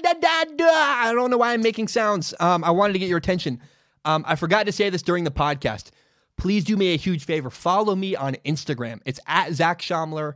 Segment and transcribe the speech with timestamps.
[0.00, 0.64] da, da, da.
[0.66, 2.34] I don't know why I'm making sounds.
[2.40, 3.60] Um, I wanted to get your attention.
[4.04, 5.90] Um, I forgot to say this during the podcast.
[6.36, 7.50] Please do me a huge favor.
[7.50, 9.00] Follow me on Instagram.
[9.04, 10.34] It's at Zac Shomler.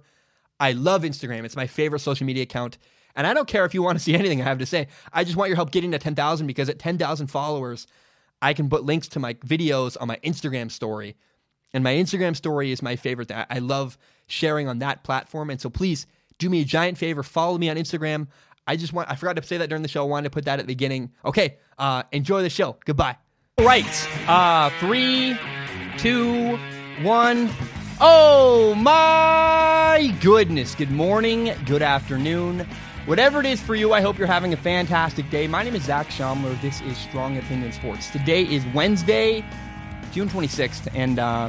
[0.61, 1.45] I love Instagram.
[1.45, 2.79] It's my favorite social media account.
[3.15, 4.89] And I don't care if you want to see anything I have to say.
[5.13, 7.87] I just want your help getting to 10,000 because at 10,000 followers,
[8.43, 11.17] I can put links to my videos on my Instagram story.
[11.73, 13.29] And my Instagram story is my favorite.
[13.29, 15.51] That I love sharing on that platform.
[15.51, 16.07] And so please
[16.39, 17.23] do me a giant favor.
[17.23, 18.29] Follow me on Instagram.
[18.67, 20.03] I just want, I forgot to say that during the show.
[20.03, 21.13] I wanted to put that at the beginning.
[21.25, 21.59] Okay.
[21.79, 22.77] Uh, enjoy the show.
[22.85, 23.17] Goodbye.
[23.59, 24.09] Right.
[24.29, 25.39] Uh, three,
[25.99, 26.57] two,
[27.03, 27.49] one.
[28.01, 30.75] Oh my goodness.
[30.75, 31.55] Good morning.
[31.65, 32.67] Good afternoon.
[33.07, 35.47] Whatever it is for you, I hope you're having a fantastic day.
[35.47, 36.61] My name is Zac Shomler.
[36.61, 38.11] This is Strong Opinion Sports.
[38.11, 39.45] Today is Wednesday,
[40.13, 41.49] June 26th, and uh,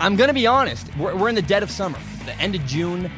[0.00, 0.88] I'm going to be honest.
[0.96, 3.12] We're, we're in the dead of summer, the end of June,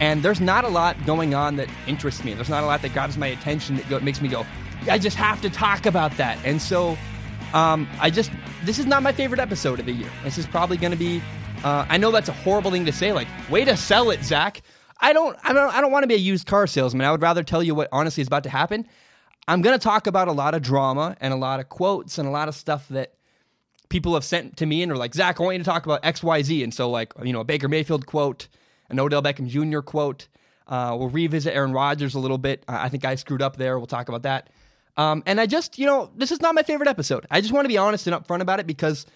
[0.00, 2.34] and there's not a lot going on that interests me.
[2.34, 4.46] There's not a lot that grabs my attention that go, makes me go,
[4.90, 6.38] I just have to talk about that.
[6.44, 6.96] And so
[7.52, 8.30] um, I just,
[8.64, 10.10] this is not my favorite episode of the year.
[10.22, 11.22] This is probably going to be,
[11.64, 14.62] uh, I know that's a horrible thing to say, like, way to sell it, Zac.
[15.00, 17.06] I don't, I don't, I don't want to be a used car salesman.
[17.06, 18.86] I would rather tell you what honestly is about to happen.
[19.46, 22.28] I'm going to talk about a lot of drama and a lot of quotes and
[22.28, 23.14] a lot of stuff that
[23.88, 26.04] people have sent to me and are like, Zac, I want you to talk about
[26.04, 26.62] X, Y, Z.
[26.62, 28.48] And so, like, you know, a Baker Mayfield quote,
[28.90, 29.80] an Odell Beckham Jr.
[29.80, 30.28] quote.
[30.66, 32.64] Uh, we'll revisit Aaron Rodgers a little bit.
[32.68, 33.78] I think I screwed up there.
[33.78, 34.50] We'll talk about that.
[34.96, 37.24] Um, and I just, you know, this is not my favorite episode.
[37.30, 39.06] I just want to be honest and upfront about it because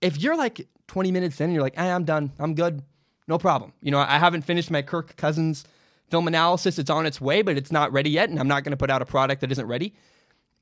[0.00, 2.82] if you're like 20 minutes in and you're like, hey, I'm done, I'm good,
[3.26, 3.72] no problem.
[3.82, 5.64] You know, I haven't finished my Kirk Cousins
[6.10, 6.78] film analysis.
[6.78, 8.90] It's on its way, but it's not ready yet, and I'm not going to put
[8.90, 9.94] out a product that isn't ready.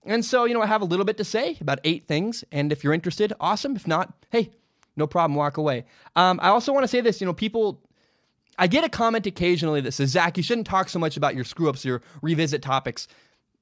[0.05, 2.45] And so, you know, I have a little bit to say about eight things.
[2.51, 3.77] And if you're interested, awesome.
[3.77, 4.51] If not, hey,
[4.97, 5.85] no problem, walk away.
[6.17, 7.81] Um, I also want to say this you know, people,
[8.59, 11.45] I get a comment occasionally that says, Zac, you shouldn't talk so much about your
[11.45, 13.09] screw ups, your revisit topics.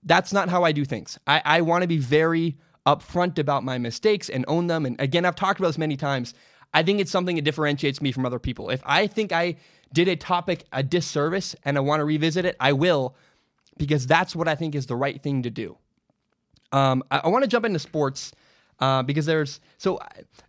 [0.03, 1.19] That's not how I do things.
[1.27, 4.87] I, I want to be very upfront about my mistakes and own them.
[4.87, 6.35] And again, I've talked about this many times.
[6.73, 8.71] I think it's something that differentiates me from other people.
[8.71, 9.57] If I think I
[9.93, 13.17] did a topic a disservice and I want to revisit it, I will,
[13.77, 15.77] because that's what I think is the right thing to do.
[16.73, 18.33] Um, I, I want to jump into sports
[18.79, 19.99] uh, because there's so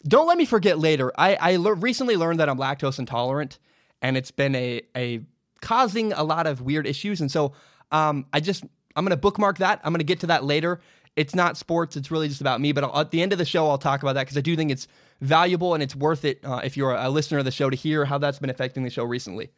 [0.03, 1.11] don't let me forget later.
[1.17, 3.59] I, I le- recently learned that I'm lactose intolerant,
[4.01, 5.21] and it's been a a
[5.61, 7.21] causing a lot of weird issues.
[7.21, 7.53] And so
[7.91, 8.63] um, I just
[8.95, 9.79] I'm going to bookmark that.
[9.83, 10.81] I'm going to get to that later.
[11.15, 11.95] It's not sports.
[11.95, 12.71] It's really just about me.
[12.71, 14.55] But I'll, at the end of the show, I'll talk about that because I do
[14.55, 14.87] think it's
[15.21, 18.05] valuable and it's worth it uh, if you're a listener of the show to hear
[18.05, 19.49] how that's been affecting the show recently.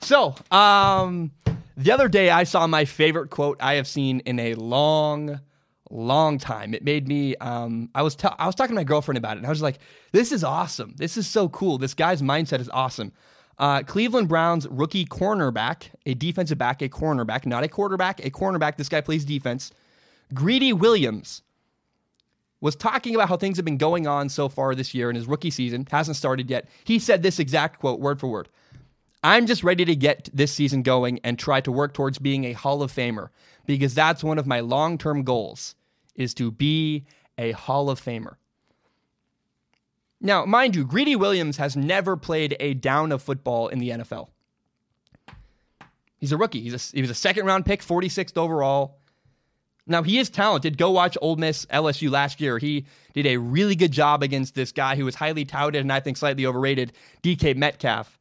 [0.00, 1.30] So, um,
[1.76, 5.40] the other day I saw my favorite quote I have seen in a long,
[5.90, 6.74] long time.
[6.74, 7.36] It made me.
[7.36, 9.62] Um, I was t- I was talking to my girlfriend about it, and I was
[9.62, 9.78] like,
[10.12, 10.94] "This is awesome.
[10.96, 11.78] This is so cool.
[11.78, 13.12] This guy's mindset is awesome."
[13.60, 18.76] Uh, Cleveland Browns rookie cornerback, a defensive back, a cornerback, not a quarterback, a cornerback.
[18.76, 19.70] This guy plays defense.
[20.32, 21.42] Greedy Williams
[22.62, 25.26] was talking about how things have been going on so far this year in his
[25.26, 26.68] rookie season, hasn't started yet.
[26.84, 28.48] He said this exact quote, word for word
[29.22, 32.52] I'm just ready to get this season going and try to work towards being a
[32.54, 33.28] Hall of Famer
[33.66, 35.74] because that's one of my long term goals
[36.14, 37.04] is to be
[37.36, 38.36] a Hall of Famer.
[40.20, 44.28] Now, mind you, Greedy Williams has never played a down of football in the NFL.
[46.18, 46.60] He's a rookie.
[46.60, 48.98] He's a, he was a second round pick, 46th overall.
[49.86, 50.76] Now he is talented.
[50.76, 52.58] Go watch Ole Miss LSU last year.
[52.58, 56.00] He did a really good job against this guy who was highly touted and I
[56.00, 56.92] think slightly overrated,
[57.22, 58.18] DK Metcalf.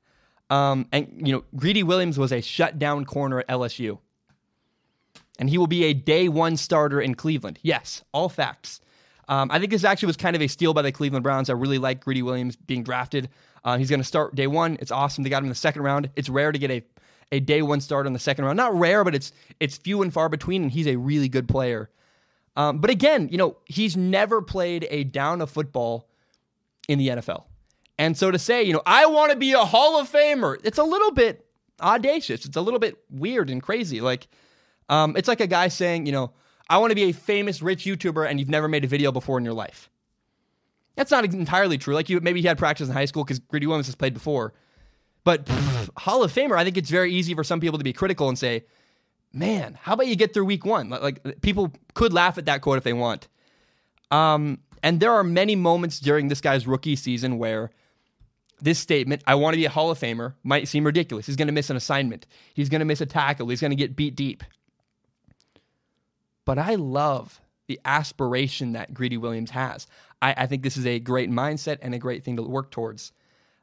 [0.50, 4.00] Um, and you know, Greedy Williams was a shutdown corner at LSU,
[5.38, 7.60] and he will be a day one starter in Cleveland.
[7.62, 8.81] Yes, all facts.
[9.30, 11.50] Um, I think this actually was kind of a steal by the Cleveland Browns.
[11.50, 13.30] I really like Greedy Williams being drafted.
[13.64, 14.78] Uh, he's going to start day one.
[14.82, 15.24] It's awesome.
[15.24, 16.10] They got him in the second round.
[16.16, 16.84] It's rare to get a
[17.32, 18.58] a day one start in the second round.
[18.58, 21.90] Not rare, but it's it's few and far between, and he's a really good player.
[22.56, 26.10] Um, but again, you know, he's never played a down of football
[26.88, 27.44] in the NFL.
[28.00, 30.78] And so to say, you know, I want to be a Hall of Famer, it's
[30.78, 31.46] a little bit
[31.80, 32.46] audacious.
[32.46, 34.02] It's a little bit weird and crazy.
[34.02, 34.28] Like,
[34.90, 36.32] um, it's like a guy saying, you know,
[36.69, 39.38] I want to be a famous rich YouTuber and you've never made a video before
[39.38, 39.89] in your life.
[40.95, 41.95] That's not entirely true.
[41.95, 44.54] Like, you maybe he had practice in high school because Greedy Williams has played before.
[45.24, 47.94] But pff, Hall of Famer, I think it's very easy for some people to be
[47.94, 48.66] critical and say,
[49.31, 50.89] man, how about you get through week one?
[50.89, 53.27] Like, people could laugh at that quote if they want.
[54.12, 57.69] Um, and there are many moments during this guy's rookie season where
[58.62, 61.25] this statement, I want to be a Hall of Famer, might seem ridiculous.
[61.25, 62.27] He's going to miss an assignment.
[62.54, 63.48] He's going to miss a tackle.
[63.48, 64.44] He's going to get beat deep.
[66.50, 69.86] But I love the aspiration that Greedy Williams has.
[70.19, 73.12] I, I think this is a great mindset and a great thing to work towards.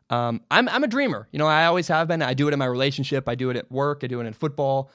[0.08, 1.26] Um, I'm I'm a dreamer.
[1.32, 2.22] You know, I always have been.
[2.22, 3.28] I do it in my relationship.
[3.28, 4.02] I do it at work.
[4.04, 4.92] I do it in football.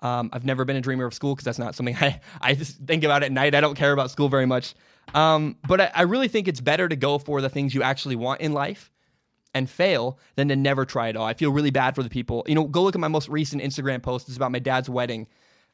[0.00, 2.78] Um, I've never been a dreamer of school because that's not something I, I just
[2.78, 3.54] think about at night.
[3.54, 4.74] I don't care about school very much.
[5.12, 8.16] Um, but I, I really think it's better to go for the things you actually
[8.16, 8.90] want in life
[9.52, 11.26] and fail than to never try at all.
[11.26, 12.42] I feel really bad for the people.
[12.46, 14.28] You know, go look at my most recent Instagram post.
[14.28, 15.26] It's about my dad's wedding.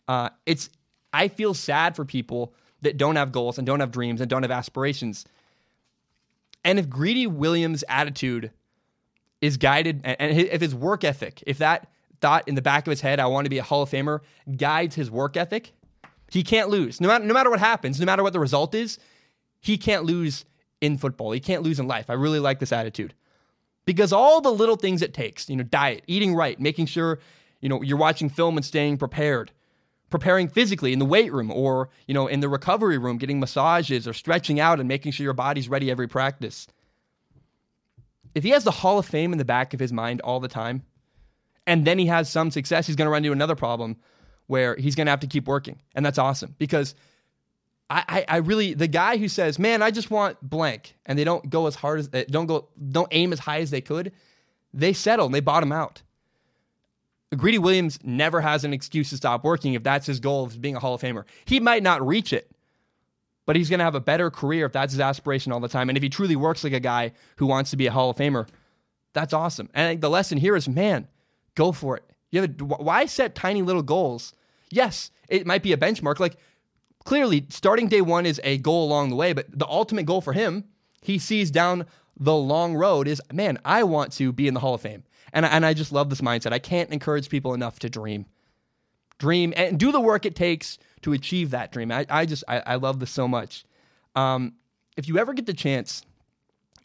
[0.08, 0.68] Uh, it's
[1.12, 4.42] I feel sad for people that don't have goals and don't have dreams and don't
[4.42, 5.24] have aspirations.
[6.64, 8.50] And if Greedy Williams' attitude
[9.40, 11.88] is guided, and if his work ethic, if that
[12.20, 14.20] thought in the back of his head, I want to be a Hall of Famer,
[14.56, 15.72] guides his work ethic,
[16.30, 17.00] he can't lose.
[17.00, 18.98] No matter, no matter what happens, no matter what the result is,
[19.60, 20.44] he can't lose
[20.80, 21.32] in football.
[21.32, 22.08] He can't lose in life.
[22.08, 23.14] I really like this attitude.
[23.84, 27.18] Because all the little things it takes, you know, diet, eating right, making sure,
[27.60, 29.50] you know, you're watching film and staying prepared,
[30.10, 34.06] preparing physically in the weight room or, you know, in the recovery room, getting massages
[34.06, 36.66] or stretching out and making sure your body's ready every practice.
[38.34, 40.48] If he has the Hall of Fame in the back of his mind all the
[40.48, 40.82] time,
[41.66, 43.96] and then he has some success, he's going to run into another problem
[44.46, 45.80] where he's going to have to keep working.
[45.94, 46.94] And that's awesome because
[47.88, 51.24] I, I, I, really the guy who says, "Man, I just want blank," and they
[51.24, 54.12] don't go as hard as eh, don't go don't aim as high as they could,
[54.72, 56.02] they settle and they bottom out.
[57.36, 60.76] Greedy Williams never has an excuse to stop working if that's his goal of being
[60.76, 61.24] a Hall of Famer.
[61.44, 62.50] He might not reach it,
[63.46, 65.88] but he's going to have a better career if that's his aspiration all the time.
[65.88, 68.16] And if he truly works like a guy who wants to be a Hall of
[68.16, 68.48] Famer,
[69.12, 69.68] that's awesome.
[69.74, 71.06] And the lesson here is, man,
[71.54, 72.04] go for it.
[72.30, 74.34] You have a, why set tiny little goals?
[74.70, 76.18] Yes, it might be a benchmark.
[76.18, 76.36] Like
[77.04, 80.32] clearly, starting day one is a goal along the way, but the ultimate goal for
[80.32, 80.64] him,
[81.00, 81.86] he sees down
[82.18, 85.04] the long road is, man, I want to be in the Hall of Fame.
[85.32, 86.52] And, and I just love this mindset.
[86.52, 88.26] I can't encourage people enough to dream.
[89.18, 91.92] Dream and do the work it takes to achieve that dream.
[91.92, 93.64] I, I just, I, I love this so much.
[94.16, 94.54] Um,
[94.96, 96.02] if you ever get the chance,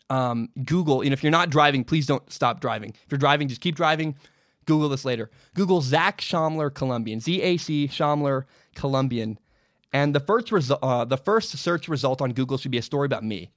[0.09, 2.89] um, Google, know, if you're not driving, please don't stop driving.
[2.89, 4.15] If you're driving, just keep driving.
[4.65, 5.29] Google this later.
[5.53, 8.45] Google Zac Shomler Columbian, Z A C Shomler
[8.75, 9.39] Columbian.
[9.93, 13.05] And the first, resu- uh, the first search result on Google should be a story
[13.05, 13.51] about me.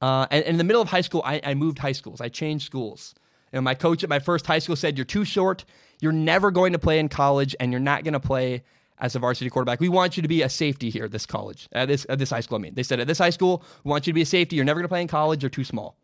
[0.00, 2.20] Uh, and, and, in the middle of high school, I, I moved high schools.
[2.20, 3.14] I changed schools.
[3.52, 5.64] And my coach at my first high school said, You're too short.
[6.00, 8.62] You're never going to play in college, and you're not going to play
[8.98, 9.80] as a varsity quarterback.
[9.80, 12.30] We want you to be a safety here at this college, at this, at this
[12.30, 12.56] high school.
[12.56, 14.56] I mean, they said, At this high school, we want you to be a safety.
[14.56, 15.42] You're never going to play in college.
[15.42, 15.96] You're too small.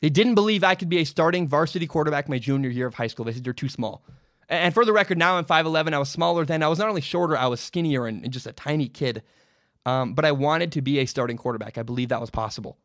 [0.00, 3.06] They didn't believe I could be a starting varsity quarterback my junior year of high
[3.06, 3.24] school.
[3.24, 4.02] They said, You're too small.
[4.48, 5.94] And for the record, now I'm 5'11.
[5.94, 6.62] I was smaller then.
[6.62, 9.22] I was not only shorter, I was skinnier and, and just a tiny kid.
[9.86, 11.78] Um, but I wanted to be a starting quarterback.
[11.78, 12.76] I believe that was possible.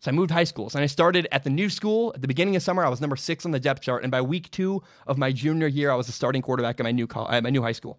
[0.00, 2.12] So I moved high schools and I started at the new school.
[2.14, 4.02] At the beginning of summer, I was number six on the depth chart.
[4.02, 6.90] And by week two of my junior year, I was the starting quarterback at my
[6.90, 7.98] new, at my new high school.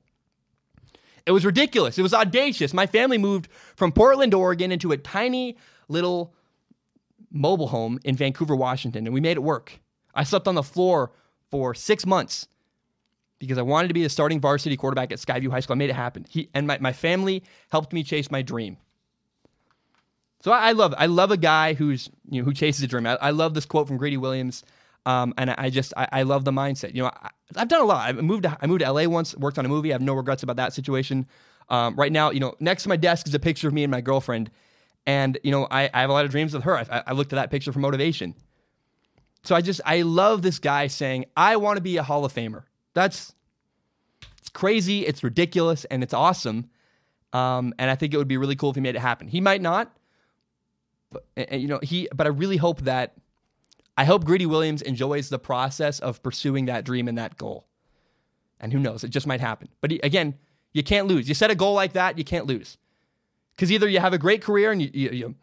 [1.27, 1.99] It was ridiculous.
[1.99, 2.73] It was audacious.
[2.73, 5.57] My family moved from Portland, Oregon into a tiny
[5.87, 6.33] little
[7.31, 9.79] mobile home in Vancouver, Washington, and we made it work.
[10.15, 11.11] I slept on the floor
[11.51, 12.47] for six months
[13.37, 15.75] because I wanted to be the starting varsity quarterback at Skyview High School.
[15.75, 16.25] I made it happen.
[16.27, 18.77] He and my, my family helped me chase my dream.
[20.41, 23.07] So I, I love I love a guy who's you know who chases a dream.
[23.07, 24.63] I, I love this quote from Greedy Williams,
[25.05, 26.93] um, and I, just I, I, love the mindset.
[26.93, 28.07] You know, I, have done a lot.
[28.07, 29.91] I moved to, I moved to LA once, worked on a movie.
[29.91, 31.27] I have no regrets about that situation.
[31.69, 33.91] Um, right now, you know, next to my desk is a picture of me and
[33.91, 34.51] my girlfriend,
[35.05, 36.77] and you know I, I have a lot of dreams with her.
[36.77, 38.35] I, I looked at that picture for motivation.
[39.43, 42.33] So I just I love this guy saying I want to be a Hall of
[42.33, 42.63] Famer.
[42.93, 43.33] That's
[44.39, 46.69] it's crazy, it's ridiculous, and it's awesome.
[47.33, 49.27] Um, and I think it would be really cool if he made it happen.
[49.27, 49.91] He might not,
[51.11, 52.07] but and, you know he.
[52.13, 53.13] But I really hope that
[53.97, 57.67] I hope Greedy Williams enjoys the process of pursuing that dream and that goal.
[58.59, 59.69] And who knows, it just might happen.
[59.81, 60.35] But he, again,
[60.73, 61.27] you can't lose.
[61.27, 62.77] You set a goal like that, you can't lose.
[63.55, 65.35] Because either you have a great career and you, you, you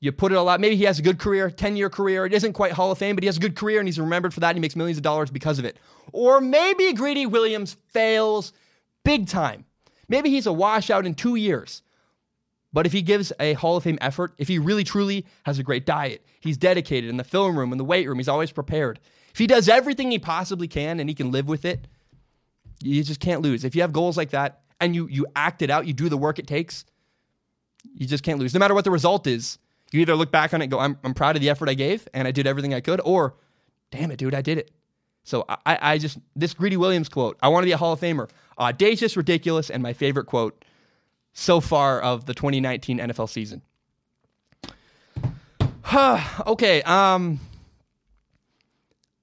[0.00, 0.60] you put it a lot.
[0.60, 2.26] Maybe he has a good career, 10 year career.
[2.26, 4.34] It isn't quite Hall of Fame, but he has a good career and he's remembered
[4.34, 4.50] for that.
[4.50, 5.78] And he makes millions of dollars because of it.
[6.12, 8.52] Or maybe Greedy Williams fails
[9.02, 9.64] big time.
[10.08, 11.80] Maybe he's a washout in two years.
[12.74, 15.62] But if he gives a Hall of Fame effort, if he really truly has a
[15.62, 18.98] great diet, he's dedicated in the film room, in the weight room, he's always prepared.
[19.30, 21.86] If he does everything he possibly can and he can live with it,
[22.82, 23.64] you just can't lose.
[23.64, 26.16] If you have goals like that and you you act it out, you do the
[26.16, 26.84] work it takes,
[27.94, 28.52] you just can't lose.
[28.52, 29.58] No matter what the result is,
[29.92, 31.74] you either look back on it and go, I'm, I'm proud of the effort I
[31.74, 33.36] gave and I did everything I could, or
[33.92, 34.72] damn it, dude, I did it.
[35.22, 38.00] So I, I just, this Greedy Williams quote, I want to be a Hall of
[38.00, 38.28] Famer.
[38.58, 40.64] Audacious, ridiculous, and my favorite quote
[41.34, 43.60] so far of the 2019 NFL season.
[46.46, 46.82] okay.
[46.82, 47.40] Um,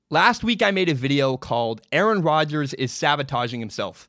[0.09, 4.07] last week I made a video called Aaron Rodgers is sabotaging himself.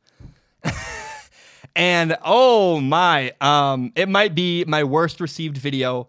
[1.77, 6.09] and oh my, um, it might be my worst received video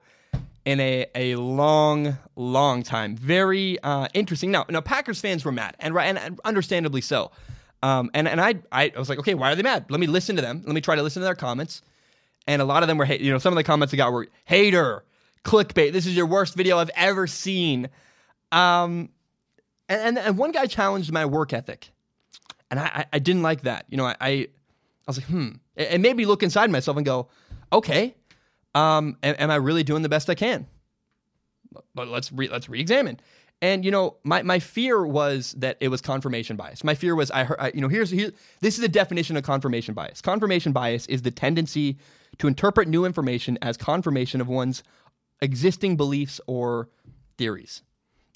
[0.65, 3.15] in a, a long, long time.
[3.15, 4.51] Very uh, interesting.
[4.51, 7.31] Now, now Packers fans were mad, and, and understandably so.
[7.83, 9.85] Um, and and I, I was like, okay, why are they mad?
[9.89, 10.63] Let me listen to them.
[10.65, 11.81] Let me try to listen to their comments.
[12.47, 14.27] And a lot of them were, you know, some of the comments I got were
[14.45, 15.03] hater,
[15.43, 15.91] clickbait.
[15.91, 17.89] This is your worst video I've ever seen.
[18.53, 19.09] Um,
[19.89, 21.91] and, and, and one guy challenged my work ethic,
[22.71, 23.85] and I, I didn't like that.
[23.89, 24.47] You know, I, I,
[25.05, 25.49] was like, hmm.
[25.75, 27.27] It, it made me look inside myself and go,
[27.73, 28.15] okay,
[28.75, 30.67] um, am, am I really doing the best I can?
[31.93, 33.19] But let's re, let's re-examine.
[33.61, 36.83] And you know, my, my fear was that it was confirmation bias.
[36.83, 39.93] My fear was I heard, you know, here's here, this is the definition of confirmation
[39.93, 40.21] bias.
[40.21, 41.97] Confirmation bias is the tendency
[42.39, 44.83] to interpret new information as confirmation of one's
[45.41, 46.89] existing beliefs or
[47.37, 47.83] theories.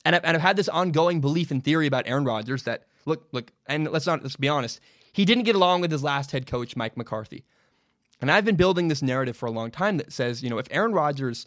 [0.06, 3.28] And, I've, and I've had this ongoing belief and theory about Aaron Rodgers that look,
[3.32, 4.80] look, and let's not let's be honest,
[5.12, 7.44] he didn't get along with his last head coach, Mike McCarthy.
[8.22, 10.68] And I've been building this narrative for a long time that says, you know, if
[10.72, 11.46] Aaron Rodgers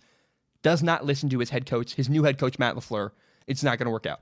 [0.62, 3.12] does not listen to his head coach, his new head coach Matt LaFleur,
[3.46, 4.20] it's not going to work out.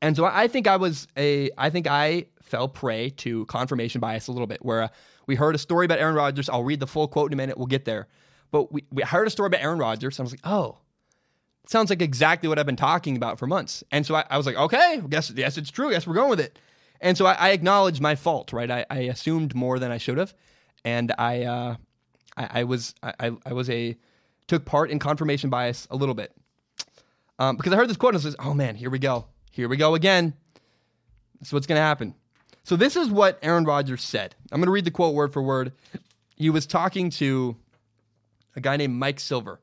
[0.00, 4.28] And so I think I was a, I think I fell prey to confirmation bias
[4.28, 4.88] a little bit, where uh,
[5.26, 6.48] we heard a story about Aaron Rodgers.
[6.48, 7.58] I'll read the full quote in a minute.
[7.58, 8.06] We'll get there.
[8.50, 10.18] But we, we heard a story about Aaron Rodgers.
[10.18, 10.78] And I was like, oh,
[11.66, 13.84] sounds like exactly what I've been talking about for months.
[13.90, 15.90] And so I, I was like, okay, guess yes, it's true.
[15.90, 16.58] Yes, we're going with it.
[17.00, 18.70] And so I, I acknowledged my fault, right?
[18.70, 20.34] I, I, assumed more than I should have,
[20.84, 21.76] and I, uh,
[22.36, 23.96] I, I, was I, I was a
[24.48, 26.32] took part in confirmation bias a little bit.
[27.38, 29.26] Um, because I heard this quote and I says, oh man, here we go.
[29.50, 30.34] Here we go again.
[31.38, 32.14] This is what's going to happen.
[32.64, 34.34] So this is what Aaron Rodgers said.
[34.52, 35.72] I'm going to read the quote word for word.
[36.36, 37.56] He was talking to
[38.56, 39.60] a guy named Mike Silver.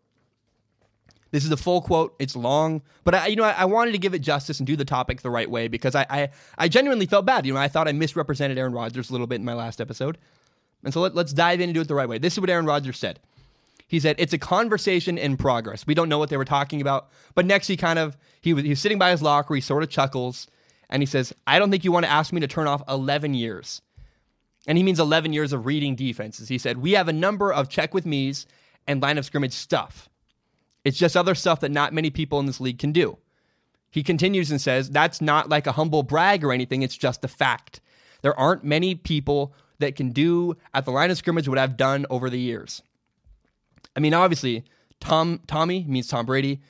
[1.32, 2.16] This is the full quote.
[2.18, 4.78] It's long, but I, you know, I, I, wanted to give it justice and do
[4.78, 7.46] the topic the right way because I, I, I, genuinely felt bad.
[7.46, 10.18] You know, I thought I misrepresented Aaron Rodgers a little bit in my last episode,
[10.86, 12.20] and so let, let's dive in and do it the right way.
[12.20, 13.20] This is what Aaron Rodgers said.
[13.88, 15.86] He said, It's a conversation in progress.
[15.86, 17.10] We don't know what they were talking about.
[17.34, 19.56] But next, he kind of, he was, he was sitting by his locker.
[19.56, 20.48] He sort of chuckles
[20.90, 23.34] and he says, I don't think you want to ask me to turn off 11
[23.34, 23.82] years.
[24.68, 26.48] And he means 11 years of reading defenses.
[26.48, 28.46] He said, We have a number of check with me's
[28.88, 30.10] and line of scrimmage stuff.
[30.84, 33.18] It's just other stuff that not many people in this league can do.
[33.92, 36.82] He continues and says, That's not like a humble brag or anything.
[36.82, 37.82] It's just a fact.
[38.22, 42.06] There aren't many people that can do at the line of scrimmage what I've done
[42.10, 42.82] over the years.
[43.96, 44.64] I mean, obviously,
[45.00, 46.62] Tom Tommy means Tom Brady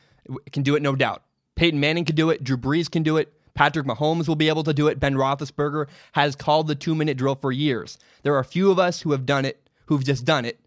[0.51, 1.23] can do it, no doubt.
[1.55, 2.43] Peyton Manning can do it.
[2.43, 3.31] Drew Brees can do it.
[3.53, 4.99] Patrick Mahomes will be able to do it.
[4.99, 7.97] Ben Roethlisberger has called the two minute drill for years.
[8.23, 10.59] There are a few of us who have done it, who've just done it.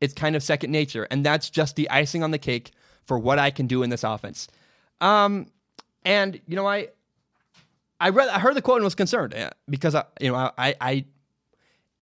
[0.00, 2.72] It's kind of second nature, and that's just the icing on the cake
[3.04, 4.48] for what I can do in this offense.
[5.00, 5.46] Um,
[6.04, 6.88] and you know, I,
[8.00, 9.34] I read, I heard the quote and was concerned
[9.68, 11.04] because I, you know, I, I,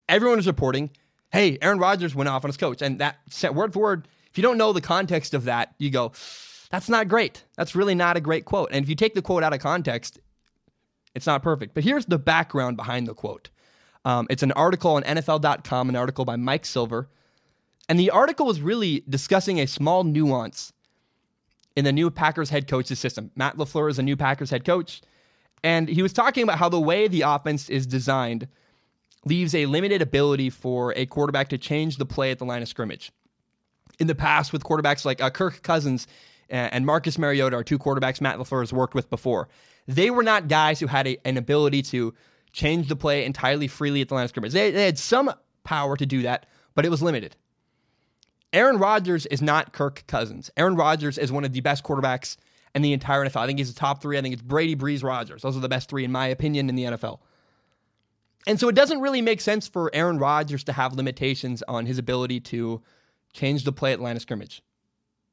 [0.08, 0.90] everyone is reporting
[1.32, 2.82] hey, Aaron Rodgers went off on his coach.
[2.82, 5.90] And that said, word for word, if you don't know the context of that, you
[5.90, 6.12] go,
[6.70, 7.44] that's not great.
[7.56, 8.70] That's really not a great quote.
[8.72, 10.20] And if you take the quote out of context,
[11.14, 11.74] it's not perfect.
[11.74, 13.50] But here's the background behind the quote.
[14.04, 17.08] Um, it's an article on NFL.com, an article by Mike Silver.
[17.88, 20.72] And the article was really discussing a small nuance
[21.76, 23.30] in the new Packers head coach's system.
[23.34, 25.02] Matt LaFleur is a new Packers head coach.
[25.62, 28.48] And he was talking about how the way the offense is designed
[29.24, 32.68] leaves a limited ability for a quarterback to change the play at the line of
[32.68, 33.12] scrimmage.
[33.98, 36.06] In the past, with quarterbacks like uh, Kirk Cousins
[36.48, 39.48] and Marcus Mariota, are two quarterbacks Matt LaFleur has worked with before,
[39.86, 42.14] they were not guys who had a, an ability to
[42.52, 44.52] change the play entirely freely at the line of scrimmage.
[44.52, 45.32] They, they had some
[45.64, 47.36] power to do that, but it was limited.
[48.52, 50.50] Aaron Rodgers is not Kirk Cousins.
[50.56, 52.36] Aaron Rodgers is one of the best quarterbacks
[52.74, 53.36] in the entire NFL.
[53.36, 54.18] I think he's the top three.
[54.18, 55.42] I think it's Brady, Brees, Rodgers.
[55.42, 57.20] Those are the best three, in my opinion, in the NFL.
[58.46, 61.98] And so it doesn't really make sense for Aaron Rodgers to have limitations on his
[61.98, 62.82] ability to
[63.32, 64.62] change the play at line of scrimmage.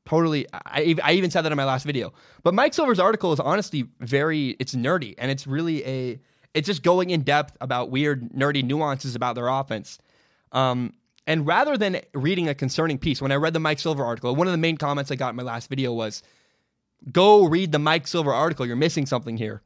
[0.06, 0.46] Totally.
[0.54, 2.14] I, I even said that in my last video.
[2.44, 6.20] But Mike Silver's article is honestly very, it's nerdy and it's really a,
[6.54, 10.00] it's just going in depth about weird, nerdy nuances about their offense.
[10.52, 10.94] Um,
[11.26, 14.48] and rather than reading a concerning piece, when I read the Mike Silver article, one
[14.48, 16.24] of the main comments I got in my last video was,
[17.12, 18.66] go read the Mike Silver article.
[18.66, 19.62] You're missing something here.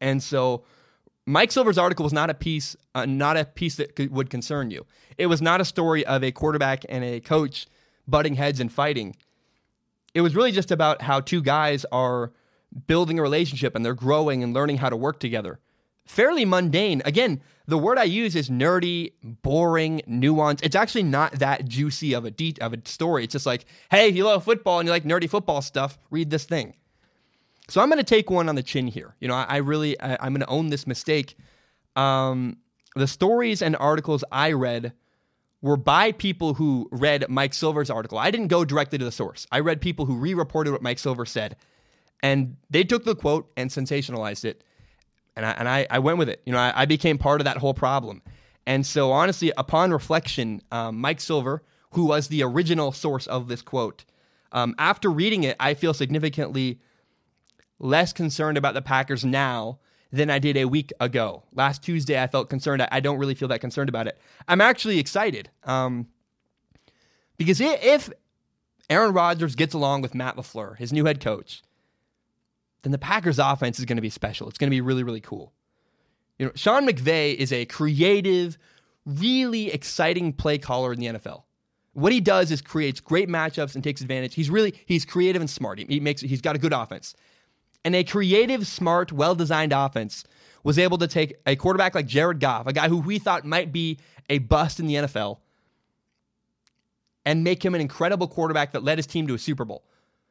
[0.00, 0.64] And so
[1.26, 4.86] Mike Silver's article was not a piece, uh, not a piece that would concern you.
[5.18, 7.66] It was not a story of a quarterback and a coach
[8.06, 9.16] butting heads and fighting.
[10.14, 12.32] It was really just about how two guys are
[12.86, 15.58] building a relationship and they're growing and learning how to work together.
[16.06, 17.02] Fairly mundane.
[17.04, 20.60] Again, the word I use is nerdy, boring, nuanced.
[20.62, 23.24] It's actually not that juicy of a de- of a story.
[23.24, 26.30] It's just like, hey, if you love football and you like nerdy football stuff, read
[26.30, 26.74] this thing.
[27.68, 29.14] So I'm going to take one on the chin here.
[29.20, 31.36] You know, I, I really, I, am going to own this mistake.
[31.96, 32.58] Um,
[32.94, 34.92] the stories and articles I read
[35.62, 38.18] were by people who read Mike Silver's article.
[38.18, 39.46] I didn't go directly to the source.
[39.50, 41.56] I read people who re-reported what Mike Silver said,
[42.22, 44.62] and they took the quote and sensationalized it.
[45.34, 46.40] and I and I, I went with it.
[46.46, 48.22] You know, I, I became part of that whole problem.
[48.66, 53.62] And so, honestly, upon reflection, um, Mike Silver, who was the original source of this
[53.62, 54.04] quote,
[54.52, 56.80] um, after reading it, I feel significantly
[57.78, 59.78] less concerned about the Packers now
[60.12, 61.42] than I did a week ago.
[61.52, 62.86] Last Tuesday, I felt concerned.
[62.90, 64.18] I, don't really feel that concerned about it.
[64.48, 66.06] I'm actually excited um,
[67.36, 68.10] because if
[68.88, 71.62] Aaron Rodgers gets along with Matt LaFleur, his new head coach,
[72.82, 74.48] then the Packers offense is going to be special.
[74.48, 75.52] It's going to be really, really cool.
[76.38, 78.58] You know, Sean McVay is a creative,
[79.04, 81.42] really exciting play caller in the NFL.
[81.94, 84.34] What he does is creates great matchups and takes advantage.
[84.34, 85.78] He's really he's creative and smart.
[85.78, 87.14] He makes he's got a good offense.
[87.86, 90.24] And a creative, smart, well-designed offense
[90.64, 93.70] was able to take a quarterback like Jared Goff, a guy who we thought might
[93.70, 95.38] be a bust in the NFL,
[97.24, 99.84] and make him an incredible quarterback that led his team to a Super Bowl.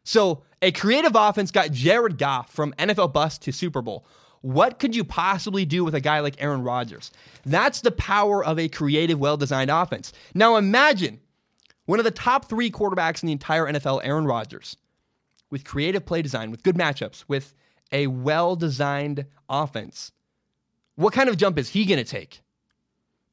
[0.03, 4.05] So, a creative offense got Jared Goff from NFL bust to Super Bowl.
[4.41, 7.09] What could you possibly do with a guy like Aaron Rodgers?
[7.45, 10.11] That's the power of a creative, well designed offense.
[10.33, 11.21] Now imagine
[11.85, 14.75] one of the top three quarterbacks in the entire NFL, Aaron Rodgers,
[15.55, 17.53] with creative play design, with good matchups, with
[17.93, 20.11] a well designed offense.
[20.95, 22.41] What kind of jump is he going to take?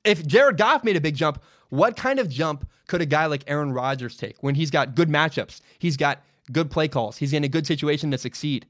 [0.04, 3.42] If Jared Goff made a big jump, what kind of jump could a guy like
[3.48, 5.62] Aaron Rodgers take when he's got good matchups?
[5.80, 7.16] He's got good play calls.
[7.16, 8.66] He's in a good situation to succeed.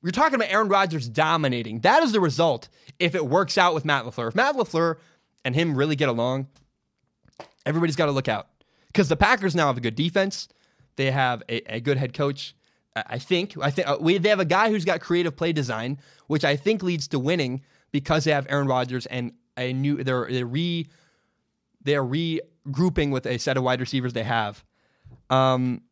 [0.00, 1.80] You're talking about Aaron Rodgers dominating.
[1.80, 2.68] That is the result
[3.00, 4.28] if it works out with Matt LaFleur.
[4.28, 4.98] If Matt LaFleur
[5.44, 6.46] and him really get along,
[7.66, 8.46] everybody's got to look out.
[8.86, 10.46] Because the Packers now have a good defense.
[10.94, 12.54] They have a, a good head coach.
[13.06, 13.54] I think.
[13.60, 16.56] I think uh, we, they have a guy who's got creative play design, which I
[16.56, 20.02] think leads to winning because they have Aaron Rodgers and a new.
[20.02, 20.86] They're they're re
[21.82, 24.64] they're regrouping with a set of wide receivers they have.
[25.30, 25.82] Um,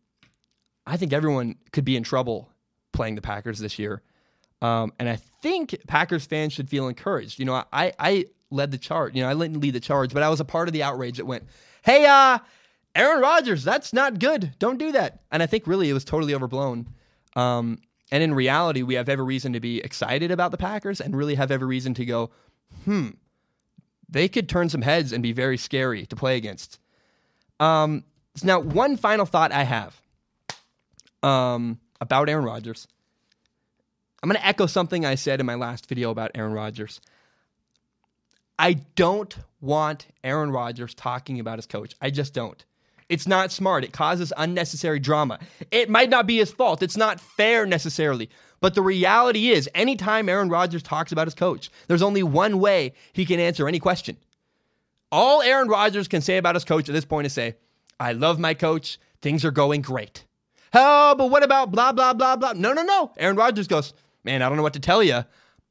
[0.87, 2.51] I think everyone could be in trouble
[2.93, 4.03] playing the Packers this year.
[4.63, 7.39] Um, and I think Packers fans should feel encouraged.
[7.39, 9.15] You know, I, I led the charge.
[9.15, 11.19] You know, I didn't lead the charge, but I was a part of the outrage
[11.19, 11.45] that went,
[11.83, 12.39] hey, uh,
[12.97, 14.55] Aaron Rodgers, that's not good.
[14.59, 15.21] Don't do that.
[15.31, 16.89] And I think really it was totally overblown.
[17.35, 17.79] Um,
[18.11, 21.35] and in reality, we have every reason to be excited about the Packers and really
[21.35, 22.31] have every reason to go,
[22.85, 23.09] hmm,
[24.09, 26.79] they could turn some heads and be very scary to play against.
[27.61, 28.05] Um,
[28.35, 30.01] so now, one final thought I have
[31.23, 32.87] um, about Aaron Rodgers.
[34.23, 37.01] I'm going to echo something I said in my last video about Aaron Rodgers.
[38.59, 41.95] I don't want Aaron Rodgers talking about his coach.
[42.01, 42.65] I just don't.
[43.09, 43.85] It's not smart.
[43.85, 45.39] It causes unnecessary drama.
[45.71, 46.83] It might not be his fault.
[46.83, 48.31] It's not fair necessarily.
[48.61, 52.95] But the reality is, anytime Aaron Rodgers talks about his coach, there's only one way
[53.13, 54.17] he can answer any question.
[55.13, 57.57] All Aaron Rodgers can say about his coach at this point is say,
[58.01, 58.99] I love my coach.
[59.23, 60.25] Things are going great.
[60.75, 62.53] Oh, but what about blah, blah, blah, blah?
[62.55, 63.13] No, no, no.
[63.17, 65.25] Aaron Rodgers goes, Man, I don't know what to tell you.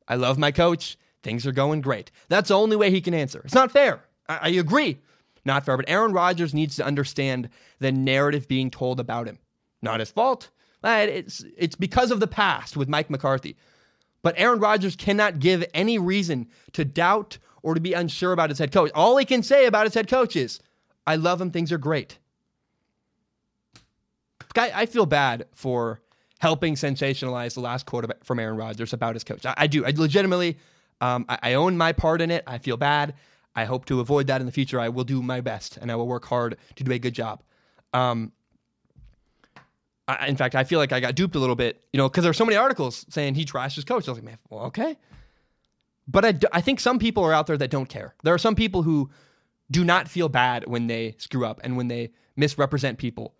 [0.07, 0.97] I love my coach.
[1.23, 2.11] Things are going great.
[2.29, 3.41] That's the only way he can answer.
[3.43, 4.05] It's not fair.
[4.29, 4.99] I, I agree.
[5.45, 5.77] Not fair.
[5.77, 9.37] But Aaron Rodgers needs to understand the narrative being told about him.
[9.81, 10.49] Not his fault.
[10.83, 13.55] It's, it's because of the past with Mike McCarthy.
[14.21, 18.59] But Aaron Rodgers cannot give any reason to doubt or to be unsure about his
[18.59, 18.91] head coach.
[18.93, 20.59] All he can say about his head coach is,
[21.07, 21.51] I love him.
[21.51, 22.17] Things are great.
[24.57, 26.01] I, I feel bad for
[26.39, 29.45] helping sensationalize the last quote from Aaron Rodgers about his coach.
[29.45, 29.85] I, I do.
[29.85, 30.57] I legitimately,
[31.01, 32.43] um, I, I, own my part in it.
[32.45, 33.15] I feel bad.
[33.55, 34.79] I hope to avoid that in the future.
[34.79, 37.41] I will do my best and I will work hard to do a good job.
[37.93, 38.31] Um,
[40.07, 42.23] I, in fact, I feel like I got duped a little bit, you know, because
[42.23, 44.07] there are so many articles saying he trashed his coach.
[44.07, 44.97] I was like, man, well, okay.
[46.07, 48.13] But I, I think some people are out there that don't care.
[48.23, 49.09] There are some people who
[49.71, 53.33] do not feel bad when they screw up and when they misrepresent people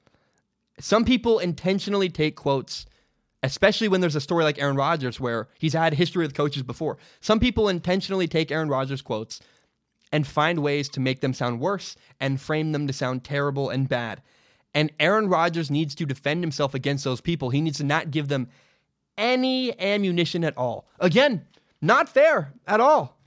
[0.79, 2.85] some people intentionally take quotes,
[3.43, 6.97] especially when there's a story like Aaron Rodgers where he's had history with coaches before.
[7.21, 9.39] Some people intentionally take Aaron Rodgers quotes
[10.11, 13.89] and find ways to make them sound worse and frame them to sound terrible and
[13.89, 14.21] bad.
[14.73, 17.49] And Aaron Rodgers needs to defend himself against those people.
[17.49, 18.49] He needs to not give them
[19.17, 20.87] any ammunition at all.
[20.99, 21.45] Again,
[21.81, 23.17] not fair at all.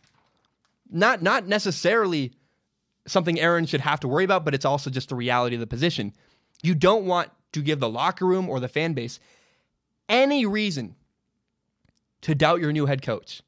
[0.90, 2.32] Not not necessarily
[3.06, 5.66] something Aaron should have to worry about, but it's also just the reality of the
[5.66, 6.12] position.
[6.62, 9.20] You don't want to give the locker room or the fan base
[10.08, 10.94] any reason
[12.22, 13.42] to doubt your new head coach.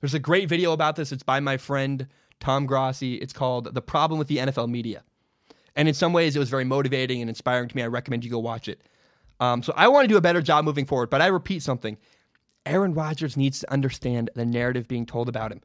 [0.00, 1.12] There's a great video about this.
[1.12, 2.08] It's by my friend
[2.44, 3.14] Tom Grossi.
[3.14, 5.02] It's called The Problem with the NFL Media.
[5.76, 7.82] And in some ways, it was very motivating and inspiring to me.
[7.82, 8.82] I recommend you go watch it.
[9.40, 11.08] Um, so I want to do a better job moving forward.
[11.08, 11.96] But I repeat something
[12.66, 15.62] Aaron Rodgers needs to understand the narrative being told about him.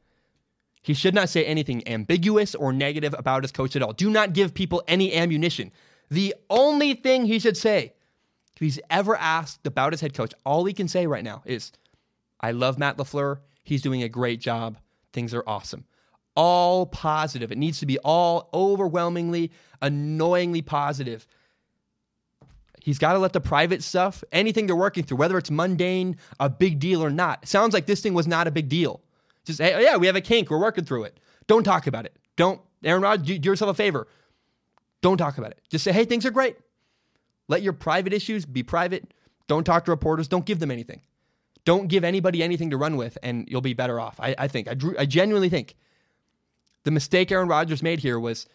[0.80, 3.92] He should not say anything ambiguous or negative about his coach at all.
[3.92, 5.72] Do not give people any ammunition.
[6.10, 7.92] The only thing he should say,
[8.54, 11.72] if he's ever asked about his head coach, all he can say right now is,
[12.40, 13.40] I love Matt LaFleur.
[13.64, 14.78] He's doing a great job.
[15.12, 15.84] Things are awesome.
[16.36, 17.50] All positive.
[17.52, 19.50] It needs to be all overwhelmingly,
[19.82, 21.26] annoyingly positive.
[22.82, 26.48] He's got to let the private stuff, anything they're working through, whether it's mundane, a
[26.48, 27.46] big deal or not.
[27.46, 29.00] Sounds like this thing was not a big deal.
[29.44, 30.50] Just, hey, oh, yeah, we have a kink.
[30.50, 31.18] We're working through it.
[31.46, 32.16] Don't talk about it.
[32.36, 34.06] Don't, Aaron Rodgers, do, do yourself a favor.
[35.02, 35.60] Don't talk about it.
[35.68, 36.56] Just say, hey, things are great.
[37.48, 39.12] Let your private issues be private.
[39.46, 40.28] Don't talk to reporters.
[40.28, 41.00] Don't give them anything.
[41.64, 44.16] Don't give anybody anything to run with, and you'll be better off.
[44.20, 44.68] I, I think.
[44.68, 45.74] I, I genuinely think
[46.84, 48.46] the mistake Aaron Rodgers made here was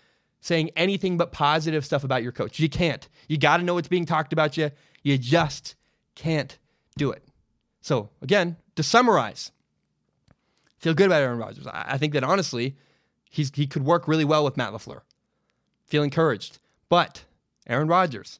[0.41, 2.59] saying anything but positive stuff about your coach.
[2.59, 3.07] You can't.
[3.27, 4.71] You got to know what's being talked about you.
[5.03, 5.75] You just
[6.15, 6.57] can't
[6.97, 7.23] do it.
[7.81, 9.51] So, again, to summarize,
[10.79, 11.67] feel good about Aaron Rodgers.
[11.67, 12.75] I, think that honestly,
[13.29, 15.01] he's, he could work really well with Matt LaFleur.
[15.85, 16.59] Feel encouraged.
[16.89, 17.25] But
[17.67, 18.39] Aaron Rodgers,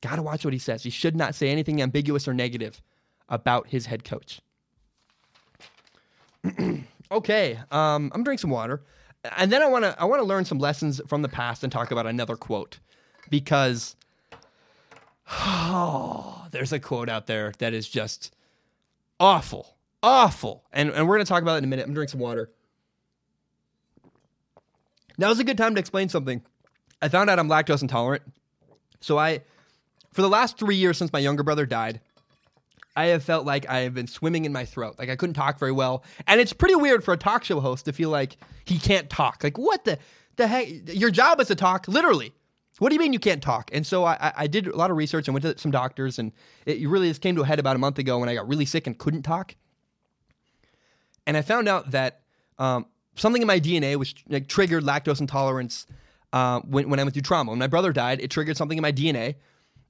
[0.00, 0.82] got to watch what he says.
[0.82, 2.82] He should not say anything ambiguous or negative
[3.28, 4.40] about his head coach.
[7.10, 8.82] okay, um, I'm drinking some water,
[9.36, 11.72] and then I want to I want to learn some lessons from the past and
[11.72, 12.78] talk about another quote
[13.30, 13.96] because
[15.30, 18.34] oh, there's a quote out there that is just
[19.20, 21.86] awful, awful, and and we're gonna talk about it in a minute.
[21.86, 22.50] I'm drinking some water.
[25.18, 26.42] Now is a good time to explain something.
[27.00, 28.22] I found out I'm lactose intolerant,
[29.00, 29.40] so I,
[30.12, 32.00] for the last three years since my younger brother died,
[32.96, 34.96] I have felt like I have been swimming in my throat.
[34.98, 36.02] Like I couldn't talk very well.
[36.26, 39.44] And it's pretty weird for a talk show host to feel like he can't talk.
[39.44, 39.98] Like, what the,
[40.36, 40.66] the heck?
[40.94, 42.32] Your job is to talk, literally.
[42.78, 43.70] What do you mean you can't talk?
[43.72, 46.32] And so I, I did a lot of research and went to some doctors, and
[46.66, 48.66] it really just came to a head about a month ago when I got really
[48.66, 49.54] sick and couldn't talk.
[51.26, 52.20] And I found out that
[52.58, 55.86] um, something in my DNA was like, triggered lactose intolerance
[56.34, 57.50] uh, when, when I went through trauma.
[57.50, 59.36] When my brother died, it triggered something in my DNA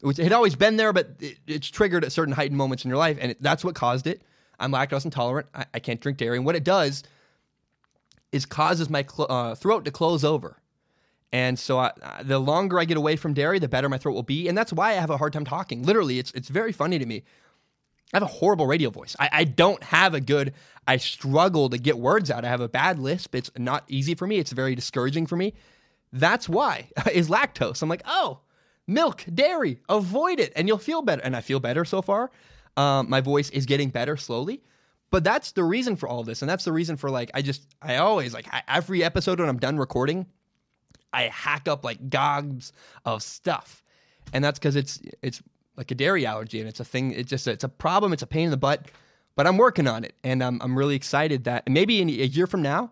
[0.03, 2.99] it had always been there, but it, it's triggered at certain heightened moments in your
[2.99, 4.23] life, and it, that's what caused it.
[4.59, 5.49] I'm lactose intolerant.
[5.55, 7.03] I, I, can't drink dairy, and what it does
[8.33, 10.61] is causes my cl- uh, throat to close over.
[11.33, 14.23] And so, I, the longer I get away from dairy, the better my throat will
[14.23, 15.83] be, and that's why I have a hard time talking.
[15.83, 17.25] Literally, it's it's very funny to me.
[18.13, 19.17] I have a horrible radio voice.
[19.19, 20.55] I, I don't have a good.
[20.87, 22.45] I struggle to get words out.
[22.45, 23.35] I have a bad lisp.
[23.35, 24.39] It's not easy for me.
[24.39, 25.55] It's very discouraging for me.
[26.13, 27.83] That's why is lactose.
[27.83, 28.39] I'm like, oh,
[28.87, 31.23] milk, dairy, avoid it, and you'll feel better.
[31.23, 32.31] And I feel better so far.
[32.77, 34.63] Um, my voice is getting better slowly.
[35.11, 36.43] But that's the reason for all this.
[36.43, 39.59] And that's the reason for like, I just, I always, like, every episode when I'm
[39.59, 40.27] done recording,
[41.13, 42.73] I hack up like gobs
[43.05, 43.85] of stuff.
[44.33, 45.41] And that's because it's, it's
[45.77, 47.13] like a dairy allergy and it's a thing.
[47.13, 48.13] It's just, it's a problem.
[48.13, 48.87] It's a pain in the butt,
[49.37, 50.15] but I'm working on it.
[50.25, 52.91] And I'm, I'm really excited that maybe in a year from now,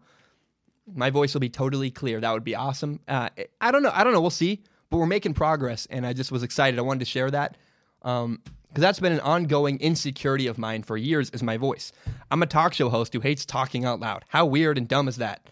[0.94, 2.20] my voice will be totally clear.
[2.20, 3.00] That would be awesome.
[3.09, 3.30] Uh,
[3.61, 3.90] I don't know.
[3.92, 4.20] I don't know.
[4.20, 4.62] We'll see
[4.94, 6.78] but we're making progress, and I just was excited.
[6.78, 7.57] I wanted to share that
[8.00, 8.40] because um,
[8.74, 11.30] that's been an ongoing insecurity of mine for years.
[11.30, 11.90] Is my voice?
[12.30, 14.24] I'm a talk show host who hates talking out loud.
[14.28, 15.50] How weird and dumb is that?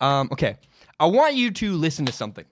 [0.00, 0.58] Um, okay,
[1.00, 2.44] I want you to listen to something.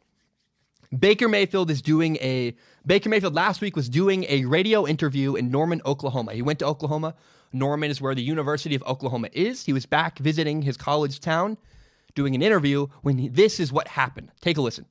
[0.99, 5.49] Baker Mayfield is doing a Baker Mayfield last week was doing a radio interview in
[5.49, 6.33] Norman, Oklahoma.
[6.33, 7.15] He went to Oklahoma.
[7.53, 9.65] Norman is where the University of Oklahoma is.
[9.65, 11.57] He was back visiting his college town
[12.17, 14.33] doing an interview when he, this is what happened.
[14.41, 14.87] Take a listen.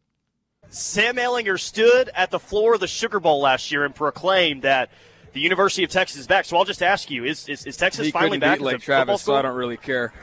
[0.72, 4.90] Sam Ehlinger stood at the floor of the Sugar Bowl last year and proclaimed that
[5.34, 6.46] the University of Texas is back.
[6.46, 8.60] So I'll just ask you: Is is, is Texas he finally back?
[8.60, 10.14] Beat Lake Travis, so I don't really care.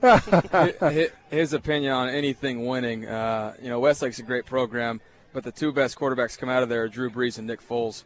[1.30, 3.06] his opinion on anything winning.
[3.06, 5.00] Uh, you know, Westlake's a great program,
[5.34, 8.04] but the two best quarterbacks come out of there are Drew Brees and Nick Foles.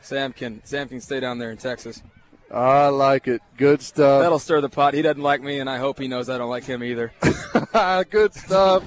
[0.00, 2.02] Sam can Sam can stay down there in Texas.
[2.50, 3.42] I like it.
[3.58, 4.22] Good stuff.
[4.22, 4.94] That'll stir the pot.
[4.94, 7.12] He doesn't like me, and I hope he knows I don't like him either.
[8.10, 8.84] Good stuff.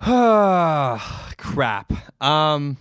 [1.44, 1.92] Crap.
[2.22, 2.78] Um,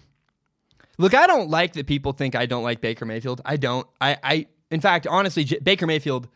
[0.98, 3.42] look, I don't like that people think I don't like Baker Mayfield.
[3.44, 3.86] I don't.
[4.00, 6.30] I, I in fact, honestly, J- Baker Mayfield.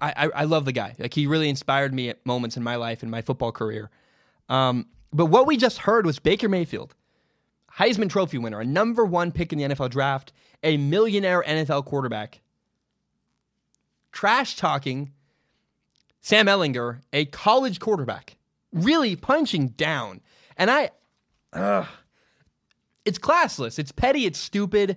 [0.00, 0.94] I, I, I love the guy.
[0.98, 3.90] Like he really inspired me at moments in my life and my football career.
[4.48, 6.94] Um, but what we just heard was Baker Mayfield,
[7.76, 12.40] Heisman Trophy winner, a number one pick in the NFL draft, a millionaire NFL quarterback,
[14.12, 15.12] trash talking
[16.20, 18.36] Sam Ehlinger, a college quarterback
[18.72, 20.20] really punching down.
[20.56, 20.90] And I,
[23.04, 24.96] it's classless, it's petty, it's stupid,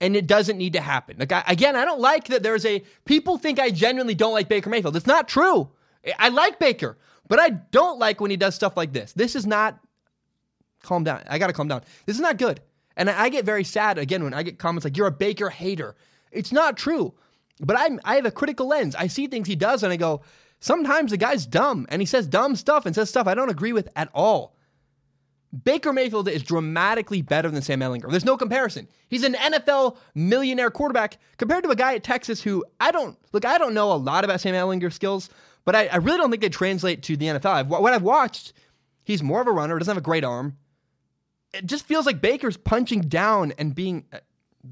[0.00, 1.16] and it doesn't need to happen.
[1.18, 4.48] Like I, again, I don't like that there's a people think I genuinely don't like
[4.48, 4.96] Baker Mayfield.
[4.96, 5.70] It's not true.
[6.18, 9.12] I like Baker, but I don't like when he does stuff like this.
[9.12, 9.78] This is not.
[10.82, 11.22] Calm down.
[11.28, 11.82] I gotta calm down.
[12.06, 12.60] This is not good.
[12.96, 15.94] And I get very sad again when I get comments like "You're a Baker hater."
[16.32, 17.14] It's not true.
[17.60, 18.96] But I'm I have a critical lens.
[18.96, 20.22] I see things he does and I go,
[20.62, 23.72] Sometimes the guy's dumb and he says dumb stuff and says stuff I don't agree
[23.72, 24.54] with at all.
[25.64, 28.10] Baker Mayfield is dramatically better than Sam Ehlinger.
[28.10, 28.88] There's no comparison.
[29.08, 33.44] He's an NFL millionaire quarterback compared to a guy at Texas who I don't look.
[33.44, 35.28] I don't know a lot about Sam Ehlinger's skills,
[35.66, 37.46] but I, I really don't think they translate to the NFL.
[37.46, 38.54] I've, what I've watched,
[39.04, 39.78] he's more of a runner.
[39.78, 40.56] Doesn't have a great arm.
[41.52, 44.20] It just feels like Baker's punching down and being uh,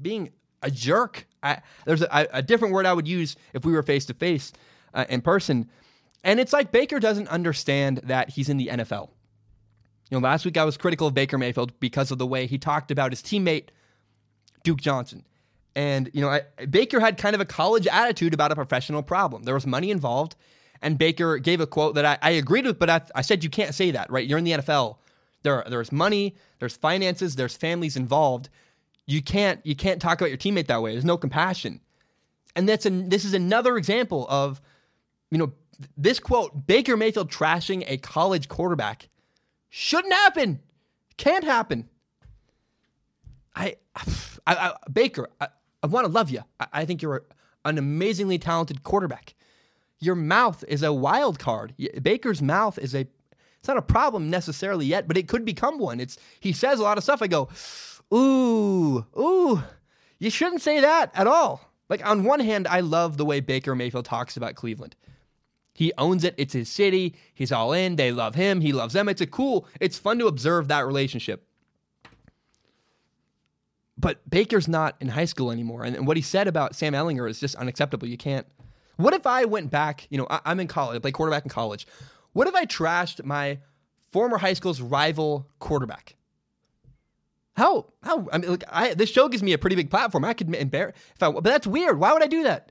[0.01, 0.31] being
[0.63, 1.27] a jerk.
[1.43, 4.51] I, there's a, a, different word I would use if we were face to face
[5.09, 5.69] in person,
[6.23, 9.09] and it's like Baker doesn't understand that he's in the NFL.
[10.11, 12.57] You know, last week I was critical of Baker Mayfield because of the way he
[12.57, 13.69] talked about his teammate
[14.63, 15.25] Duke Johnson.
[15.73, 19.43] And, you know, I, Baker had kind of a college attitude about a professional problem.
[19.43, 20.35] There was money involved,
[20.81, 23.49] and Baker gave a quote that I, I agreed with, but I, I, said you
[23.49, 24.27] can't say that, right?
[24.27, 24.97] You're in the NFL.
[25.43, 28.49] There, there's money, there's finances, there's families involved.
[29.07, 30.91] You can't, you can't talk about your teammate that way.
[30.91, 31.79] There's no compassion.
[32.53, 34.59] And that's an, this is another example of,
[35.31, 35.53] you know,
[35.95, 39.07] this quote: Baker Mayfield trashing a college quarterback
[39.73, 40.59] Shouldn't happen.
[41.15, 41.87] Can't happen.
[43.55, 44.03] I, I,
[44.45, 45.47] I Baker, I,
[45.81, 46.41] I want to love you.
[46.59, 47.23] I, I think you're
[47.63, 49.33] an amazingly talented quarterback.
[49.99, 51.73] Your mouth is a wild card.
[52.01, 53.07] Baker's mouth is a
[53.59, 56.01] it's not a problem necessarily yet, but it could become one.
[56.01, 57.21] It's he says a lot of stuff.
[57.21, 57.47] I go,
[58.13, 59.63] ooh, ooh,
[60.19, 61.71] you shouldn't say that at all.
[61.87, 64.97] Like on one hand, I love the way Baker Mayfield talks about Cleveland.
[65.73, 66.35] He owns it.
[66.37, 67.15] It's his city.
[67.33, 67.95] He's all in.
[67.95, 68.61] They love him.
[68.61, 69.07] He loves them.
[69.07, 71.47] It's a cool, it's fun to observe that relationship.
[73.97, 75.83] But Baker's not in high school anymore.
[75.83, 78.07] And what he said about Sam Ehlinger is just unacceptable.
[78.07, 78.47] You can't.
[78.97, 80.07] What if I went back?
[80.09, 80.95] You know, I, am in college.
[80.95, 81.87] I play quarterback in college.
[82.33, 83.59] What if I trashed my
[84.11, 86.15] former high school's rival quarterback?
[87.55, 87.87] How?
[88.03, 88.27] How?
[88.31, 90.25] I mean, look, I, this show gives me a pretty big platform.
[90.25, 90.95] I could embarrass.
[91.15, 91.99] If I, but that's weird.
[91.99, 92.70] Why would I do that?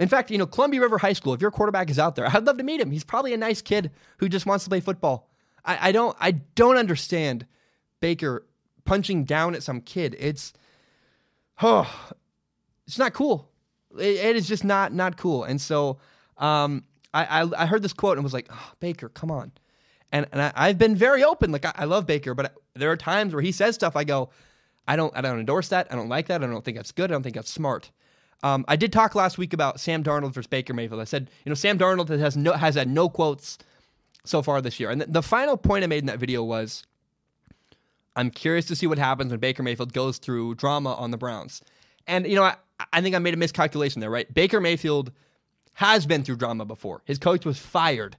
[0.00, 2.46] In fact, you know, Columbia River High School, if your quarterback is out there, I'd
[2.46, 2.90] love to meet him.
[2.90, 5.28] He's probably a nice kid who just wants to play football.
[5.64, 7.46] I, I don't I don't understand
[8.00, 8.46] Baker
[8.86, 10.16] punching down at some kid.
[10.18, 10.54] It's
[11.62, 12.12] oh
[12.86, 13.50] it's not cool.
[13.98, 15.44] it, it is just not not cool.
[15.44, 15.98] And so
[16.38, 19.52] um, I, I, I heard this quote and was like, oh, Baker, come on.
[20.10, 21.52] And and I, have been very open.
[21.52, 23.96] Like I, I love Baker, but there are times where he says stuff.
[23.96, 24.30] I go,
[24.88, 25.88] I don't I don't endorse that.
[25.92, 26.42] I don't like that.
[26.42, 27.10] I don't think that's good.
[27.10, 27.90] I don't think that's smart.
[28.42, 31.00] Um, I did talk last week about Sam Darnold versus Baker Mayfield.
[31.00, 33.58] I said, you know, Sam Darnold has no has had no quotes
[34.24, 34.90] so far this year.
[34.90, 36.84] And the, the final point I made in that video was,
[38.16, 41.62] I'm curious to see what happens when Baker Mayfield goes through drama on the Browns.
[42.06, 42.56] And you know, I,
[42.92, 44.10] I think I made a miscalculation there.
[44.10, 45.12] Right, Baker Mayfield
[45.74, 47.02] has been through drama before.
[47.04, 48.16] His coach was fired,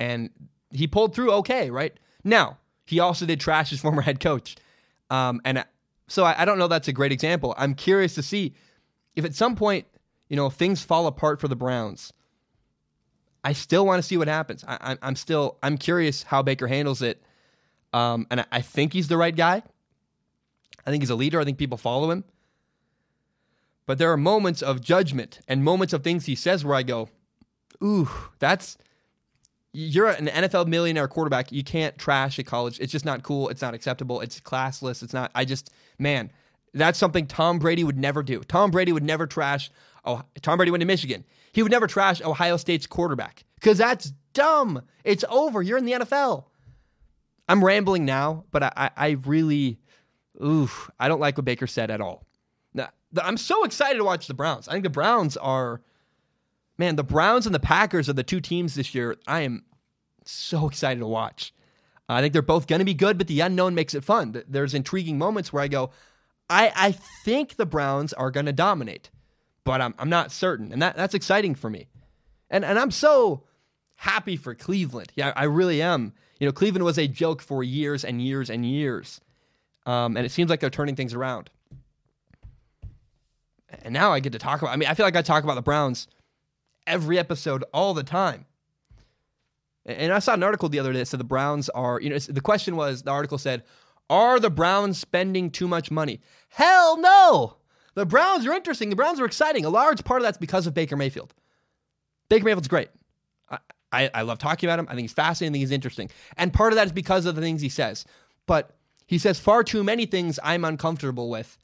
[0.00, 0.30] and
[0.70, 1.70] he pulled through okay.
[1.70, 4.56] Right now, he also did trash his former head coach.
[5.10, 5.64] Um, and
[6.08, 7.54] so I, I don't know that's a great example.
[7.56, 8.54] I'm curious to see
[9.18, 9.84] if at some point,
[10.28, 12.12] you know, things fall apart for the Browns,
[13.42, 14.64] I still want to see what happens.
[14.66, 17.20] I, am still I'm curious how Baker handles it,
[17.92, 19.62] um, and I, I think he's the right guy.
[20.86, 21.40] I think he's a leader.
[21.40, 22.22] I think people follow him.
[23.86, 27.08] But there are moments of judgment and moments of things he says where I go,
[27.82, 28.78] "Ooh, that's."
[29.72, 31.52] You're an NFL millionaire quarterback.
[31.52, 32.80] You can't trash a college.
[32.80, 33.48] It's just not cool.
[33.50, 34.20] It's not acceptable.
[34.20, 35.02] It's classless.
[35.02, 35.30] It's not.
[35.34, 36.30] I just, man,
[36.74, 38.40] that's something Tom Brady would never do.
[38.40, 39.70] Tom Brady would never trash.
[40.04, 41.24] Oh, Tom Brady went to Michigan.
[41.52, 44.82] He would never trash Ohio State's quarterback because that's dumb.
[45.04, 45.62] It's over.
[45.62, 46.44] You're in the NFL.
[47.48, 49.78] I'm rambling now, but I, I really,
[50.44, 52.26] oof, I don't like what Baker said at all.
[52.74, 52.90] Now,
[53.22, 54.68] I'm so excited to watch the Browns.
[54.68, 55.80] I think the Browns are,
[56.76, 59.16] man, the Browns and the Packers are the two teams this year.
[59.26, 59.64] I am
[60.24, 61.54] so excited to watch.
[62.10, 64.42] I think they're both going to be good, but the unknown makes it fun.
[64.48, 65.90] There's intriguing moments where I go,
[66.50, 66.92] I, I
[67.24, 69.10] think the Browns are going to dominate,
[69.64, 70.72] but I'm, I'm not certain.
[70.72, 71.88] And that, that's exciting for me.
[72.50, 73.44] And, and I'm so
[73.96, 75.12] happy for Cleveland.
[75.14, 76.14] Yeah, I really am.
[76.40, 79.20] You know, Cleveland was a joke for years and years and years.
[79.86, 81.50] Um, and it seems like they're turning things around.
[83.82, 85.54] And now I get to talk about, I mean, I feel like I talk about
[85.54, 86.08] the Browns
[86.86, 88.46] every episode all the time.
[89.84, 92.18] And I saw an article the other day that said the Browns are, you know,
[92.18, 93.64] the question was, the article said,
[94.10, 96.20] are the Browns spending too much money?
[96.50, 97.56] Hell no!
[97.94, 98.90] The Browns are interesting.
[98.90, 99.64] The Browns are exciting.
[99.64, 101.34] A large part of that's because of Baker Mayfield.
[102.28, 102.90] Baker Mayfield's great.
[103.50, 103.58] I,
[103.92, 104.86] I, I love talking about him.
[104.88, 105.52] I think he's fascinating.
[105.52, 106.10] I think he's interesting.
[106.36, 108.04] And part of that is because of the things he says.
[108.46, 111.58] But he says far too many things I'm uncomfortable with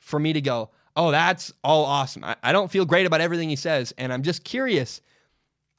[0.00, 2.24] for me to go, oh, that's all awesome.
[2.24, 3.92] I, I don't feel great about everything he says.
[3.98, 5.00] And I'm just curious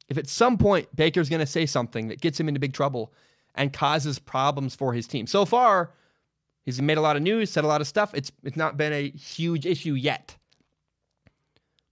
[0.10, 3.14] if at some point Baker's going to say something that gets him into big trouble
[3.56, 5.26] and causes problems for his team.
[5.26, 5.92] So far,
[6.66, 8.14] He's made a lot of news, said a lot of stuff.
[8.14, 10.36] It's it's not been a huge issue yet.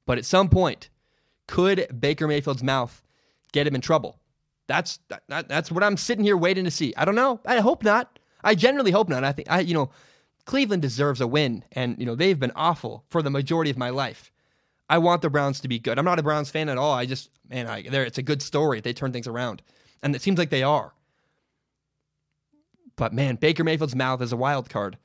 [0.06, 0.90] But at some point,
[1.48, 3.02] could Baker Mayfield's mouth
[3.52, 4.20] get him in trouble?
[4.68, 6.94] That's that, that, that's what I'm sitting here waiting to see.
[6.98, 7.40] I don't know.
[7.46, 8.18] I hope not.
[8.44, 9.24] I generally hope not.
[9.24, 9.92] I think I you know
[10.46, 13.92] Cleveland deserves a win and you know they've been awful for the majority of my
[13.92, 14.32] life.
[14.90, 16.00] I want the Browns to be good.
[16.00, 16.94] I'm not a Browns fan at all.
[16.94, 18.82] I just man, I, there it's a good story.
[18.82, 19.62] They turn things around.
[20.02, 20.94] And it seems like they are.
[22.96, 24.98] But man, Baker Mayfield's mouth is a wild card.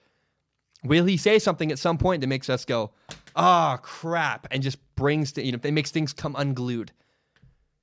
[0.85, 2.92] Will he say something at some point that makes us go,
[3.35, 6.92] "Ah, oh, crap," and just brings to, you know, it makes things come unglued?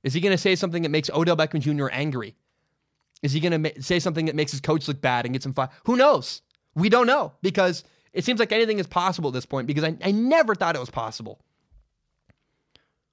[0.02, 1.88] Is he going to say something that makes Odell Beckham Jr.
[1.90, 2.36] angry?
[3.22, 5.44] Is he going to ma- say something that makes his coach look bad and gets
[5.44, 5.70] him fired?
[5.84, 6.42] Who knows?
[6.74, 9.96] We don't know because it seems like anything is possible at this point because I,
[10.02, 11.40] I never thought it was possible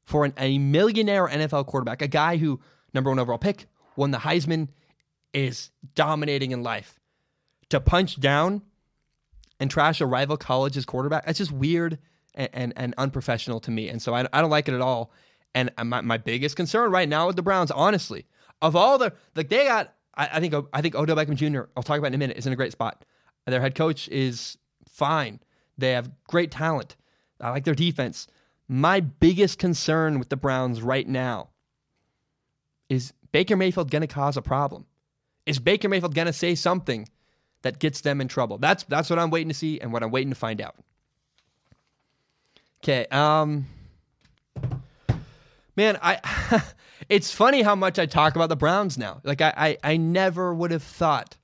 [0.04, 2.60] for an, a millionaire NFL quarterback, a guy who,
[2.94, 4.68] number one overall pick, won the Heisman,
[5.34, 7.00] is dominating in life,
[7.70, 8.62] to punch down
[9.60, 11.98] and trash a rival college's quarterback, that's just weird
[12.36, 13.90] and, and, and unprofessional to me.
[13.90, 15.12] And so I, I don't like it at all.
[15.56, 18.26] And my, my biggest concern right now with the Browns, honestly,
[18.62, 21.70] of all the like they got, I, I think I think Odell Beckham Jr.
[21.76, 23.06] I'll talk about in a minute is in a great spot.
[23.46, 25.40] Their head coach is fine.
[25.78, 26.96] They have great talent.
[27.40, 28.28] I like their defense.
[28.68, 31.50] My biggest concern with the Browns right now
[32.90, 34.86] is Baker Mayfield going to cause a problem?
[35.46, 37.08] Is Baker Mayfield going to say something
[37.62, 38.58] that gets them in trouble?
[38.58, 40.76] That's that's what I'm waiting to see and what I'm waiting to find out.
[42.84, 43.68] Okay, um
[45.76, 46.64] man, I
[47.10, 49.22] it's funny how much I talk about the Browns now.
[49.24, 51.38] Like I, I, I never would have thought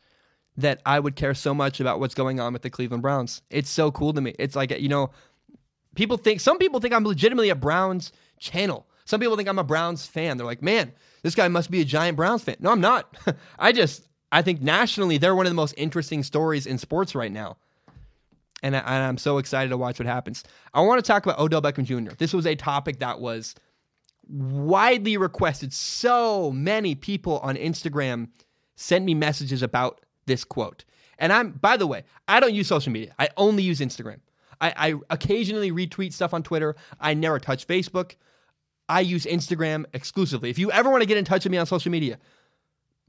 [0.58, 3.42] that I would care so much about what's going on with the Cleveland Browns.
[3.50, 4.36] It's so cool to me.
[4.38, 5.12] It's like you know,
[5.96, 8.88] people think some people think I'm legitimately a Browns channel.
[9.06, 10.38] Some people think I'm a Browns fan.
[10.38, 12.56] They're like, man, this guy must be a giant Browns fan.
[12.60, 13.16] No, I'm not.
[13.60, 17.32] I just I think nationally they're one of the most interesting stories in sports right
[17.32, 17.58] now.
[18.62, 20.44] And, I, I'm so excited to watch what happens.
[20.74, 22.14] I want to talk about Odell Beckham Jr.
[22.18, 23.56] This was a topic that was
[24.28, 25.74] widely requested.
[25.74, 28.28] So many people on Instagram
[28.76, 30.84] sent me messages about this quote.
[31.18, 33.14] And I'm, by the way, I don't use social media.
[33.18, 34.20] I only use Instagram.
[34.62, 36.76] I, I occasionally retweet stuff on Twitter.
[37.00, 38.16] I never touch Facebook.
[38.90, 40.50] I use Instagram exclusively.
[40.50, 42.18] If you ever want to get in touch with me on social media,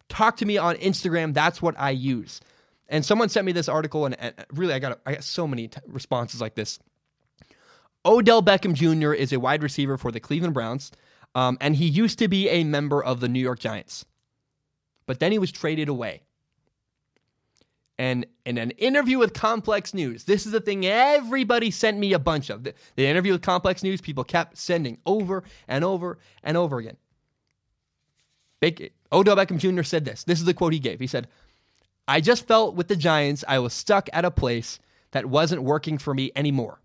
[0.08, 1.34] talk to me on Instagram.
[1.34, 2.40] That's what I use.
[2.88, 5.68] And someone sent me this article, and, and really, I got I got so many
[5.68, 6.78] t- responses like this.
[8.04, 9.12] Odell Beckham Jr.
[9.12, 10.90] is a wide receiver for the Cleveland Browns.
[11.34, 14.04] Um, and he used to be a member of the New York Giants.
[15.06, 16.22] But then he was traded away.
[18.00, 22.18] And in an interview with Complex News, this is the thing everybody sent me a
[22.18, 22.64] bunch of.
[22.64, 26.96] The, the interview with Complex News, people kept sending over and over and over again.
[29.12, 29.82] Odell Beckham Jr.
[29.82, 30.24] said this.
[30.24, 30.98] This is the quote he gave.
[30.98, 31.28] He said,
[32.08, 35.98] I just felt with the Giants, I was stuck at a place that wasn't working
[35.98, 36.80] for me anymore.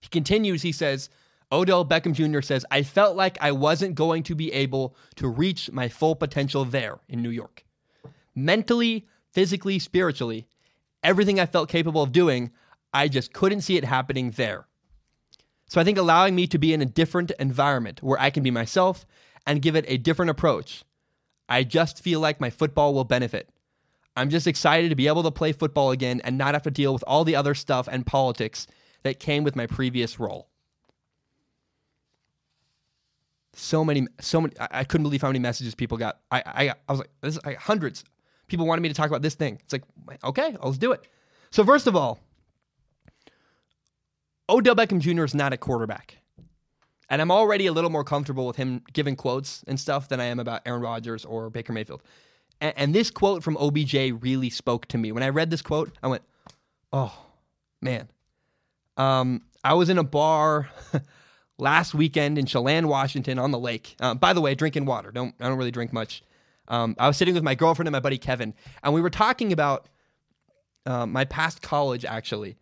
[0.00, 1.10] He continues, he says,
[1.50, 2.42] Odell Beckham Jr.
[2.42, 6.64] says, I felt like I wasn't going to be able to reach my full potential
[6.64, 7.64] there in New York.
[8.36, 10.46] Mentally, physically, spiritually,
[11.02, 12.50] everything I felt capable of doing,
[12.92, 14.66] I just couldn't see it happening there.
[15.66, 18.50] So I think allowing me to be in a different environment where I can be
[18.50, 19.04] myself
[19.46, 20.84] and give it a different approach,
[21.48, 23.50] I just feel like my football will benefit.
[24.16, 26.92] I'm just excited to be able to play football again and not have to deal
[26.92, 28.66] with all the other stuff and politics
[29.02, 30.48] that came with my previous role
[33.56, 34.54] so many, so many.
[34.58, 36.20] I, couldn't believe how many messages people got.
[36.30, 38.04] I, I, I was like, this is like hundreds.
[38.46, 39.58] People wanted me to talk about this thing.
[39.62, 39.82] It's like,
[40.22, 41.06] okay, let's do it.
[41.50, 42.20] So first of all,
[44.48, 45.24] Odell Beckham Jr.
[45.24, 46.18] is not a quarterback.
[47.10, 50.24] And I'm already a little more comfortable with him giving quotes and stuff than I
[50.24, 52.02] am about Aaron Rodgers or Baker Mayfield.
[52.60, 55.12] And, and this quote from OBJ really spoke to me.
[55.12, 56.22] When I read this quote, I went,
[56.92, 57.16] oh,
[57.80, 58.08] man.
[58.96, 60.68] Um, I was in a bar
[61.58, 63.96] last weekend in Chelan, Washington, on the lake.
[64.00, 65.10] Uh, by the way, drinking water.
[65.10, 66.22] Don't I don't really drink much.
[66.68, 69.52] Um, I was sitting with my girlfriend and my buddy Kevin, and we were talking
[69.52, 69.88] about
[70.86, 72.56] uh, my past college actually,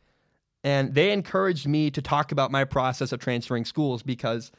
[0.65, 4.51] and they encouraged me to talk about my process of transferring schools because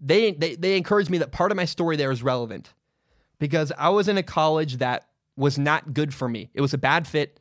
[0.00, 2.72] they they they encouraged me that part of my story there is relevant
[3.38, 6.50] because I was in a college that was not good for me.
[6.54, 7.40] It was a bad fit,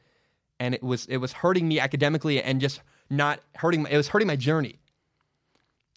[0.60, 3.84] and it was it was hurting me academically and just not hurting.
[3.84, 4.80] My, it was hurting my journey.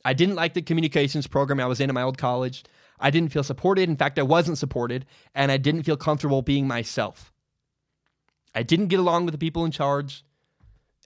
[0.04, 2.64] I didn't like the communications program I was in at my old college.
[3.00, 3.88] I didn't feel supported.
[3.88, 7.32] In fact, I wasn't supported, and I didn't feel comfortable being myself.
[8.54, 10.24] I didn't get along with the people in charge.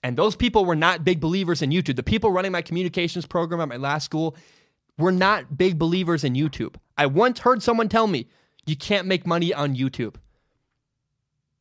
[0.02, 1.96] And those people were not big believers in YouTube.
[1.96, 4.36] The people running my communications program at my last school
[4.98, 6.76] were not big believers in YouTube.
[6.98, 8.28] I once heard someone tell me,
[8.66, 10.16] you can't make money on YouTube.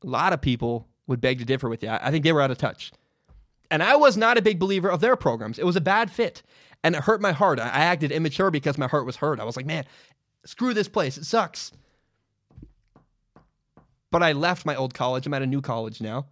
[0.03, 1.89] A lot of people would beg to differ with you.
[1.89, 2.91] I think they were out of touch.
[3.71, 5.57] And I was not a big believer of their programs.
[5.57, 6.43] It was a bad fit
[6.83, 7.59] and it hurt my heart.
[7.59, 9.39] I acted immature because my heart was hurt.
[9.39, 9.85] I was like, man,
[10.45, 11.17] screw this place.
[11.17, 11.71] It sucks.
[14.11, 15.25] But I left my old college.
[15.25, 16.27] I'm at a new college now.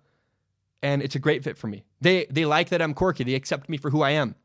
[0.84, 1.84] And it's a great fit for me.
[2.00, 3.24] They they like that I'm quirky.
[3.24, 4.36] They accept me for who I am.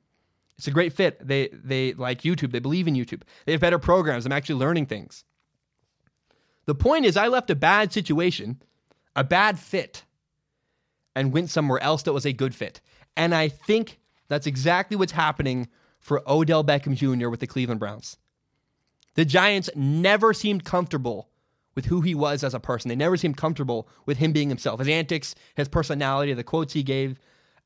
[0.59, 1.27] It's a great fit.
[1.27, 2.53] They they like YouTube.
[2.53, 3.23] They believe in YouTube.
[3.45, 4.27] They have better programs.
[4.27, 5.25] I'm actually learning things.
[6.67, 8.61] The point is I left a bad situation,
[9.15, 10.05] a bad fit,
[11.15, 12.81] and went somewhere else that was a good fit.
[13.17, 13.99] And I think
[14.29, 15.69] that's exactly what's happening
[16.01, 17.29] for Odell Beckham Jr.
[17.29, 18.19] with the Cleveland Browns.
[19.17, 21.29] The Giants never seemed comfortable
[21.75, 22.89] with who he was as a person.
[22.89, 26.83] They never seemed comfortable with him being himself, his antics, his personality, the quotes he
[26.83, 27.19] gave.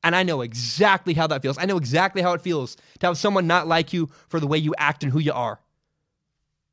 [0.03, 1.57] And I know exactly how that feels.
[1.57, 4.57] I know exactly how it feels to have someone not like you for the way
[4.57, 5.59] you act and who you are.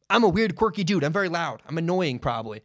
[0.08, 1.04] I'm a weird, quirky dude.
[1.04, 1.62] I'm very loud.
[1.68, 2.62] I'm annoying, probably.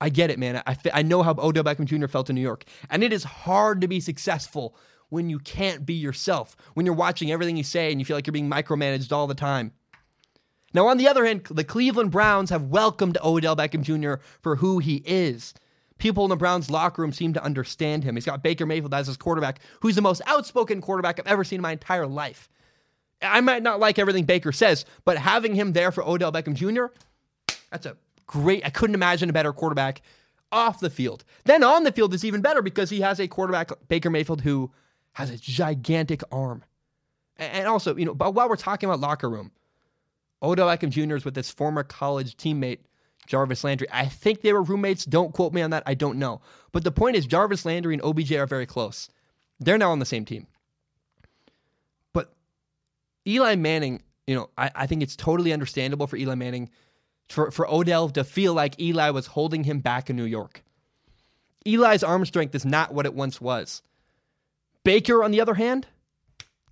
[0.00, 0.62] I get it, man.
[0.66, 2.06] I, I know how Odell Beckham Jr.
[2.06, 2.64] felt in New York.
[2.90, 4.74] And it is hard to be successful
[5.10, 8.26] when you can't be yourself, when you're watching everything you say and you feel like
[8.26, 9.72] you're being micromanaged all the time.
[10.74, 14.22] Now, on the other hand, the Cleveland Browns have welcomed Odell Beckham Jr.
[14.40, 15.54] for who he is.
[15.98, 18.16] People in the Browns locker room seem to understand him.
[18.16, 21.58] He's got Baker Mayfield as his quarterback, who's the most outspoken quarterback I've ever seen
[21.58, 22.48] in my entire life.
[23.20, 26.86] I might not like everything Baker says, but having him there for Odell Beckham Jr.,
[27.70, 27.96] that's a
[28.26, 30.02] great, I couldn't imagine a better quarterback
[30.50, 31.24] off the field.
[31.44, 34.70] Then on the field is even better because he has a quarterback, Baker Mayfield, who
[35.12, 36.64] has a gigantic arm.
[37.38, 39.52] And also, you know, but while we're talking about locker room,
[40.42, 41.16] Odell Beckham Jr.
[41.16, 42.80] is with his former college teammate,
[43.26, 43.86] Jarvis Landry.
[43.92, 45.04] I think they were roommates.
[45.04, 45.84] Don't quote me on that.
[45.86, 46.40] I don't know.
[46.72, 49.08] But the point is, Jarvis Landry and OBJ are very close.
[49.60, 50.46] They're now on the same team.
[52.12, 52.34] But
[53.26, 56.70] Eli Manning, you know, I, I think it's totally understandable for Eli Manning,
[57.28, 60.64] for, for Odell to feel like Eli was holding him back in New York.
[61.64, 63.82] Eli's arm strength is not what it once was.
[64.84, 65.86] Baker, on the other hand,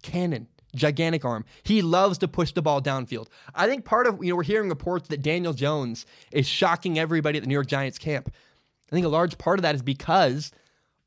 [0.02, 1.44] cannon, gigantic arm.
[1.62, 3.28] He loves to push the ball downfield.
[3.54, 7.38] I think part of, you know, we're hearing reports that Daniel Jones is shocking everybody
[7.38, 8.32] at the New York Giants camp.
[8.90, 10.50] I think a large part of that is because,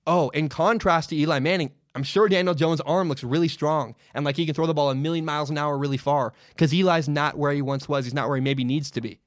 [0.08, 4.26] oh, in contrast to Eli Manning, I'm sure Daniel Jones' arm looks really strong and
[4.26, 7.08] like he can throw the ball a million miles an hour really far because Eli's
[7.08, 8.06] not where he once was.
[8.06, 9.20] He's not where he maybe needs to be.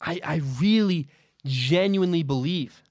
[0.00, 1.08] I, I really
[1.46, 2.82] genuinely believe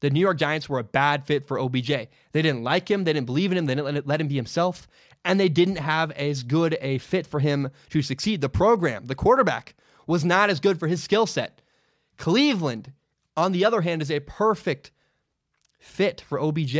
[0.00, 1.88] the New York Giants were a bad fit for OBJ.
[1.88, 4.86] They didn't like him, they didn't believe in him, they didn't let him be himself,
[5.24, 8.40] and they didn't have as good a fit for him to succeed.
[8.40, 9.74] The program, the quarterback,
[10.06, 11.60] was not as good for his skill set.
[12.16, 12.92] Cleveland,
[13.36, 14.90] on the other hand, is a perfect
[15.78, 16.76] fit for OBJ.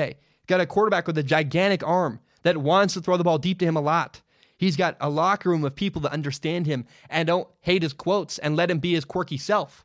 [0.47, 3.67] Got a quarterback with a gigantic arm that wants to throw the ball deep to
[3.67, 4.23] him a lot.
[4.57, 8.39] He's got a locker room of people that understand him and don't hate his quotes
[8.39, 9.85] and let him be his quirky self.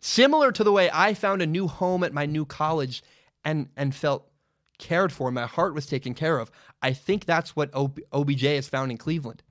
[0.00, 3.02] Similar to the way I found a new home at my new college
[3.44, 4.26] and, and felt
[4.78, 6.50] cared for, my heart was taken care of.
[6.82, 9.42] I think that's what OBJ has found in Cleveland.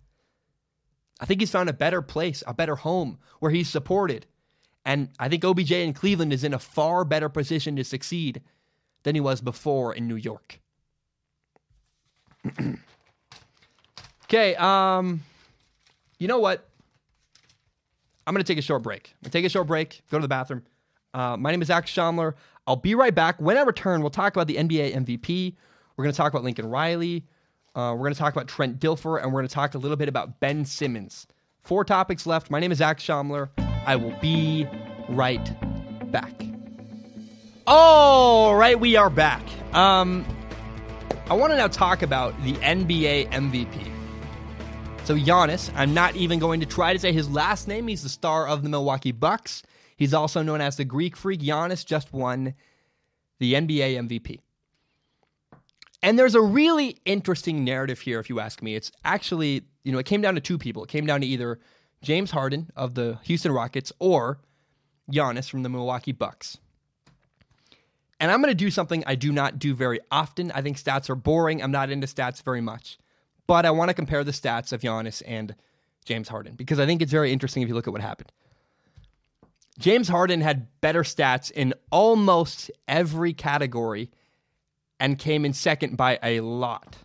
[1.19, 4.25] I think he's found a better place, a better home where he's supported.
[4.85, 8.41] And I think OBJ in Cleveland is in a far better position to succeed
[9.03, 10.59] than he was before in New York.
[14.23, 15.21] okay, um,
[16.17, 16.68] you know what?
[18.29, 19.15] I'm going to take a short break.
[19.15, 20.63] I'm going to take a short break, go to the bathroom.
[21.15, 22.35] Uh, my name is Zac Shomler.
[22.67, 23.41] I'll be right back.
[23.41, 25.55] When I return, we'll talk about the NBA MVP.
[25.97, 27.25] We're going to talk about Lincoln Riley.
[27.73, 29.97] Uh, we're going to talk about Trent Dilfer, and we're going to talk a little
[29.97, 31.25] bit about Ben Simmons.
[31.63, 32.51] Four topics left.
[32.51, 33.49] My name is Zac Shomler.
[33.87, 34.67] I will be
[35.09, 36.43] right back.
[37.65, 39.41] All right, we are back.
[39.73, 40.23] Um,
[41.31, 43.98] I want to now talk about the NBA MVP.
[45.09, 47.87] So Giannis, I'm not even going to try to say his last name.
[47.87, 49.63] He's the star of the Milwaukee Bucks.
[49.97, 51.39] He's also known as the Greek Freak.
[51.39, 52.53] Giannis just won
[53.39, 54.39] the NBA MVP.
[56.03, 58.75] And there's a really interesting narrative here, if you ask me.
[58.75, 60.83] It's actually, you know, it came down to two people.
[60.83, 61.59] It came down to either
[62.03, 64.39] James Harden of the Houston Rockets or
[65.11, 66.59] Giannis from the Milwaukee Bucks.
[68.19, 70.51] And I'm going to do something I do not do very often.
[70.51, 71.63] I think stats are boring.
[71.63, 72.99] I'm not into stats very much.
[73.49, 75.55] But I want to compare the stats of Giannis and
[76.05, 78.31] James Harden because I think it's very interesting if you look at what happened.
[79.79, 84.11] James Harden had better stats in almost every category
[84.99, 86.97] and came in second by a lot.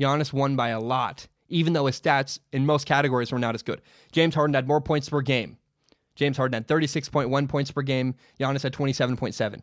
[0.00, 3.62] Giannis won by a lot, even though his stats in most categories were not as
[3.62, 3.80] good.
[4.10, 5.58] James Harden had more points per game.
[6.16, 8.16] James Harden had 36.1 points per game.
[8.40, 9.60] Giannis had 27.7.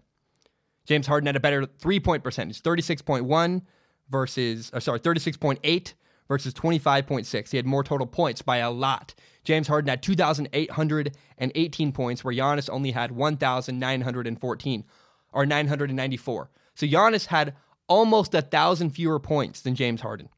[0.85, 3.63] James Harden had a better three point percentage, 36.1
[4.09, 5.93] versus, uh, sorry, 36.8
[6.27, 7.51] versus 25.6.
[7.51, 9.13] He had more total points by a lot.
[9.43, 14.83] James Harden had 2,818 points, where Giannis only had 1,914
[15.31, 16.49] or 994.
[16.75, 17.55] So Giannis had
[17.87, 20.29] almost a thousand fewer points than James Harden.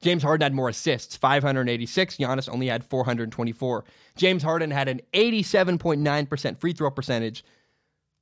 [0.00, 2.16] James Harden had more assists, 586.
[2.16, 3.84] Giannis only had 424.
[4.16, 7.44] James Harden had an 87.9% free throw percentage,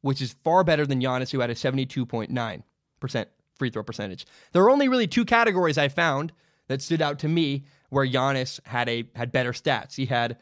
[0.01, 3.27] which is far better than Giannis, who had a 72.9%
[3.59, 4.27] free throw percentage.
[4.53, 6.33] There are only really two categories I found
[6.69, 9.95] that stood out to me where Giannis had a had better stats.
[9.95, 10.37] He had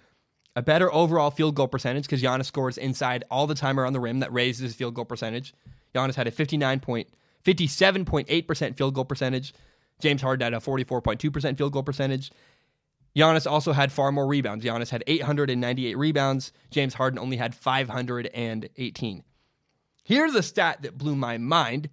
[0.56, 4.00] a better overall field goal percentage because Giannis scores inside all the time around the
[4.00, 4.20] rim.
[4.20, 5.54] That raises his field goal percentage.
[5.94, 7.08] Giannis had a 59 point,
[7.44, 9.54] 57.8% field goal percentage.
[10.00, 12.32] James Harden had a 44.2% field goal percentage.
[13.16, 14.64] Giannis also had far more rebounds.
[14.64, 16.52] Giannis had 898 rebounds.
[16.70, 19.24] James Harden only had 518.
[20.02, 21.90] Here's a stat that blew my mind.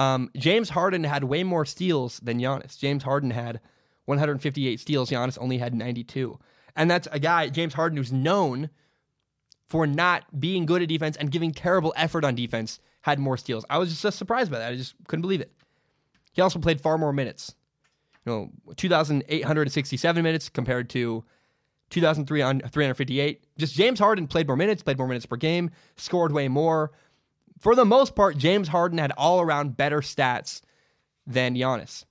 [0.00, 2.78] Um, James Harden had way more steals than Giannis.
[2.78, 3.60] James Harden had
[4.06, 5.10] 158 steals.
[5.10, 6.38] Giannis only had 92.
[6.74, 8.70] And that's a guy, James Harden, who's known
[9.68, 13.66] for not being good at defense and giving terrible effort on defense, had more steals.
[13.68, 14.72] I was just surprised by that.
[14.72, 15.52] I just couldn't believe it.
[16.32, 17.54] He also played far more minutes.
[18.24, 21.24] You know, 2,867 minutes compared to
[21.90, 23.44] 2,358.
[23.58, 26.90] Just James Harden played more minutes, played more minutes per game, scored way more.
[27.60, 30.62] For the most part, James Harden had all around better stats
[31.26, 32.04] than Giannis.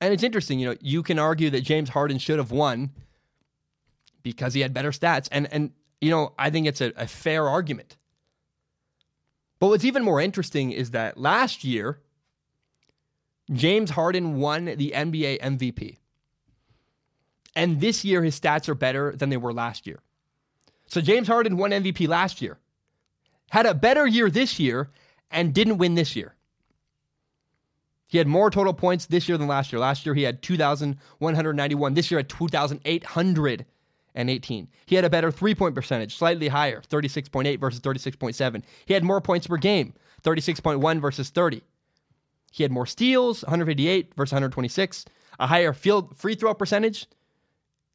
[0.00, 2.90] And it's interesting, you know, you can argue that James Harden should have won
[4.22, 5.28] because he had better stats.
[5.30, 5.70] And and
[6.00, 7.96] you know, I think it's a, a fair argument.
[9.58, 12.00] But what's even more interesting is that last year,
[13.52, 15.98] James Harden won the NBA MVP.
[17.54, 20.00] And this year, his stats are better than they were last year.
[20.86, 22.58] So James Harden won MVP last year,
[23.50, 24.88] had a better year this year,
[25.30, 26.34] and didn't win this year.
[28.06, 29.78] He had more total points this year than last year.
[29.78, 31.94] Last year, he had 2,191.
[31.94, 34.68] This year, at 2,818.
[34.86, 38.64] He had a better three point percentage, slightly higher, 36.8 versus 36.7.
[38.84, 39.94] He had more points per game,
[40.24, 41.62] 36.1 versus 30.
[42.50, 45.04] He had more steals, 158 versus 126.
[45.38, 47.06] A higher field free throw percentage,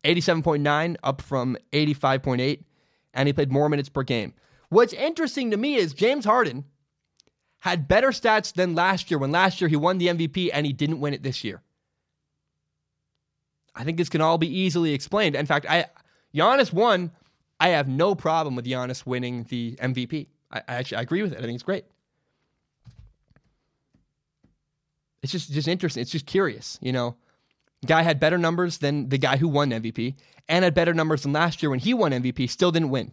[0.05, 2.63] 87.9 up from 85.8.
[3.13, 4.33] And he played more minutes per game.
[4.70, 6.66] What's interesting to me is James Harden
[7.59, 10.74] had better stats than last year when last year he won the MVP and he
[10.74, 11.61] didn't win it this year.
[13.76, 15.36] I think this can all be easily explained.
[15.36, 15.86] In fact, I
[16.34, 17.11] Giannis won.
[17.59, 20.28] I have no problem with Giannis winning the MVP.
[20.51, 21.39] I, I actually I agree with it.
[21.39, 21.86] I think it's great.
[25.24, 26.01] It's just just interesting.
[26.01, 27.16] It's just curious, you know.
[27.86, 30.16] Guy had better numbers than the guy who won MVP
[30.47, 33.11] and had better numbers than last year when he won MVP, still didn't win.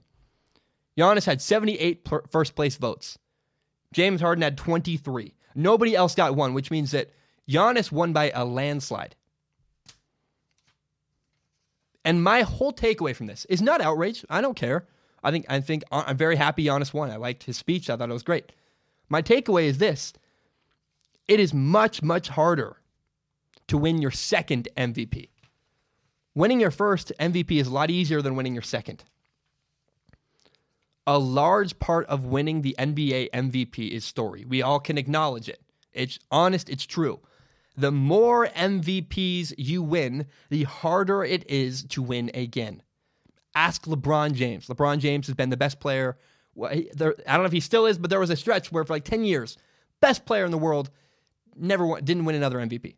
[0.98, 3.18] Giannis had 78 first place votes.
[3.92, 5.34] James Harden had 23.
[5.54, 7.10] Nobody else got one, which means that
[7.48, 9.16] Giannis won by a landslide.
[12.04, 14.24] And my whole takeaway from this is not outrage.
[14.28, 14.86] I don't care.
[15.22, 17.10] I think I think uh, I'm very happy Giannis won.
[17.10, 17.88] I liked his speech.
[17.88, 18.50] I thought it was great.
[19.08, 20.12] My takeaway is this:
[21.28, 22.78] it is much much harder
[23.68, 25.28] to win your second MVP.
[26.34, 29.04] Winning your first MVP is a lot easier than winning your second
[31.06, 34.44] a large part of winning the NBA MVP is story.
[34.44, 35.60] We all can acknowledge it.
[35.92, 37.20] It's honest, it's true.
[37.76, 42.82] The more MVPs you win, the harder it is to win again.
[43.54, 44.66] Ask LeBron James.
[44.68, 46.16] LeBron James has been the best player.
[46.62, 49.04] I don't know if he still is, but there was a stretch where for like
[49.04, 49.56] 10 years,
[50.00, 50.90] best player in the world,
[51.56, 52.96] never won, didn't win another MVP.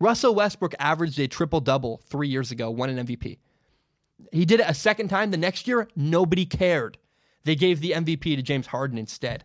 [0.00, 3.38] Russell Westbrook averaged a triple double three years ago, won an MVP.
[4.32, 5.88] He did it a second time the next year.
[5.94, 6.98] Nobody cared.
[7.44, 9.44] They gave the MVP to James Harden instead.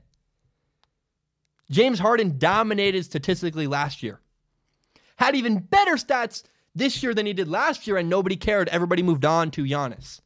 [1.72, 4.20] James Harden dominated statistically last year.
[5.18, 6.44] Had even better stats
[6.76, 8.68] this year than he did last year, and nobody cared.
[8.70, 10.20] Everybody moved on to Giannis.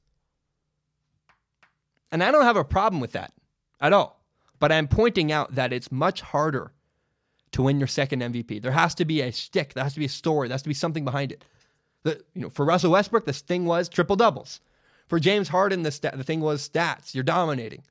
[2.12, 3.34] And I don't have a problem with that
[3.82, 4.24] at all.
[4.60, 6.72] But I'm pointing out that it's much harder
[7.52, 8.62] to win your second MVP.
[8.62, 10.70] There has to be a stick, there has to be a story, there has to
[10.70, 11.43] be something behind it.
[12.04, 14.62] The, you know, for Russell Westbrook, the thing was triple doubles.
[15.08, 17.16] For James Harden, the, the thing was stats.
[17.16, 17.84] You're dominating.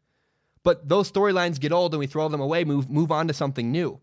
[0.63, 3.71] But those storylines get old and we throw them away, move, move on to something
[3.71, 4.01] new.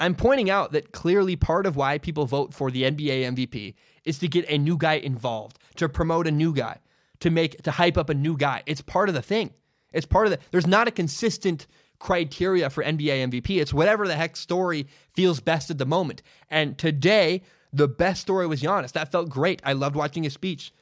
[0.00, 3.74] I'm pointing out that clearly part of why people vote for the NBA MVP
[4.04, 6.78] is to get a new guy involved, to promote a new guy,
[7.20, 8.62] to make to hype up a new guy.
[8.66, 9.52] It's part of the thing.
[9.92, 11.66] It's part of the there's not a consistent
[11.98, 13.60] criteria for NBA MVP.
[13.60, 16.22] It's whatever the heck story feels best at the moment.
[16.50, 17.42] And today,
[17.72, 18.92] the best story was Giannis.
[18.92, 19.60] That felt great.
[19.64, 20.72] I loved watching his speech.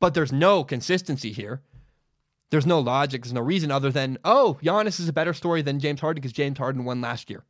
[0.00, 1.62] But there's no consistency here.
[2.50, 3.22] There's no logic.
[3.22, 6.32] There's no reason other than, oh, Giannis is a better story than James Harden because
[6.32, 7.44] James Harden won last year.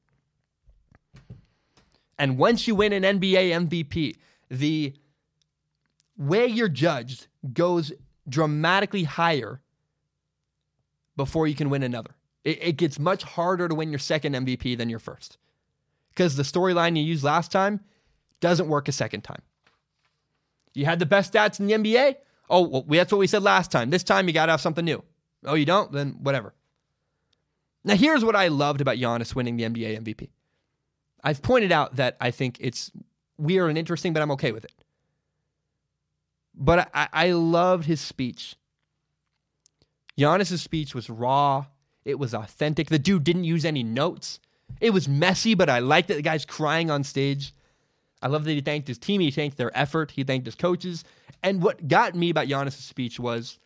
[2.18, 4.16] And once you win an NBA MVP,
[4.50, 4.94] the
[6.16, 7.92] way you're judged goes
[8.28, 9.60] dramatically higher
[11.16, 12.10] before you can win another.
[12.44, 15.38] It, it gets much harder to win your second MVP than your first
[16.10, 17.80] because the storyline you used last time
[18.40, 19.42] doesn't work a second time.
[20.74, 22.16] You had the best stats in the NBA.
[22.50, 23.90] Oh, well, that's what we said last time.
[23.90, 25.02] This time you got to have something new.
[25.44, 25.92] Oh, you don't?
[25.92, 26.54] Then whatever.
[27.84, 30.28] Now, here's what I loved about Giannis winning the NBA MVP.
[31.22, 32.90] I've pointed out that I think it's
[33.38, 34.74] weird and interesting, but I'm okay with it.
[36.54, 38.56] But I, I loved his speech.
[40.18, 41.66] Giannis' speech was raw.
[42.04, 42.88] It was authentic.
[42.88, 44.40] The dude didn't use any notes.
[44.80, 47.54] It was messy, but I liked that the guy's crying on stage.
[48.22, 49.20] I love that he thanked his team.
[49.20, 50.10] He thanked their effort.
[50.10, 51.04] He thanked his coaches.
[51.42, 53.58] And what got me about Giannis' speech was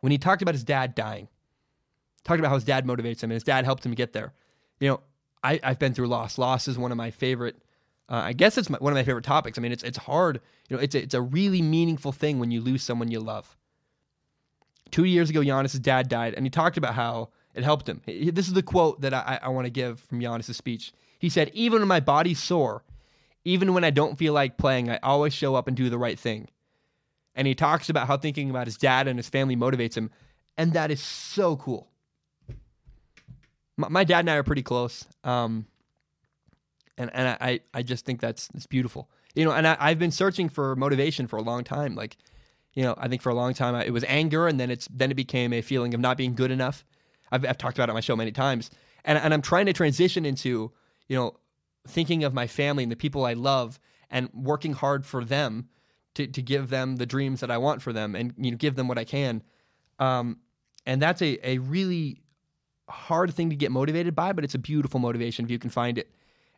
[0.00, 1.28] when he talked about his dad dying,
[2.24, 4.32] talked about how his dad motivates him and his dad helped him get there.
[4.80, 5.00] You know,
[5.42, 6.38] I, have been through loss.
[6.38, 7.56] Loss is one of my favorite.
[8.08, 9.58] Uh, I guess it's my, one of my favorite topics.
[9.58, 10.40] I mean, it's it's hard.
[10.68, 13.56] You know, it's a, it's a really meaningful thing when you lose someone you love.
[14.90, 18.00] Two years ago, Giannis' dad died, and he talked about how it helped him.
[18.06, 20.92] This is the quote that I, I want to give from Giannis' speech.
[21.18, 22.82] He said, "Even when my body's sore,
[23.44, 26.18] even when I don't feel like playing, I always show up and do the right
[26.18, 26.48] thing."
[27.34, 30.10] And he talks about how thinking about his dad and his family motivates him,
[30.56, 31.88] and that is so cool
[33.76, 35.04] my, my dad and I are pretty close.
[35.24, 35.66] Um,
[36.98, 39.08] and and I, I just think that's that's beautiful.
[39.34, 41.94] You know, and I, I've been searching for motivation for a long time.
[41.94, 42.16] Like,
[42.76, 44.86] you know, I think for a long time I, it was anger, and then it's
[44.92, 46.84] then it became a feeling of not being good enough.
[47.32, 48.70] I've, I've talked about it on my show many times,
[49.04, 50.70] and and I'm trying to transition into
[51.08, 51.34] you know
[51.88, 55.68] thinking of my family and the people I love and working hard for them
[56.14, 58.76] to to give them the dreams that I want for them and you know give
[58.76, 59.42] them what I can.
[59.98, 60.38] Um,
[60.84, 62.20] and that's a a really
[62.90, 65.96] hard thing to get motivated by, but it's a beautiful motivation if you can find
[65.96, 66.10] it.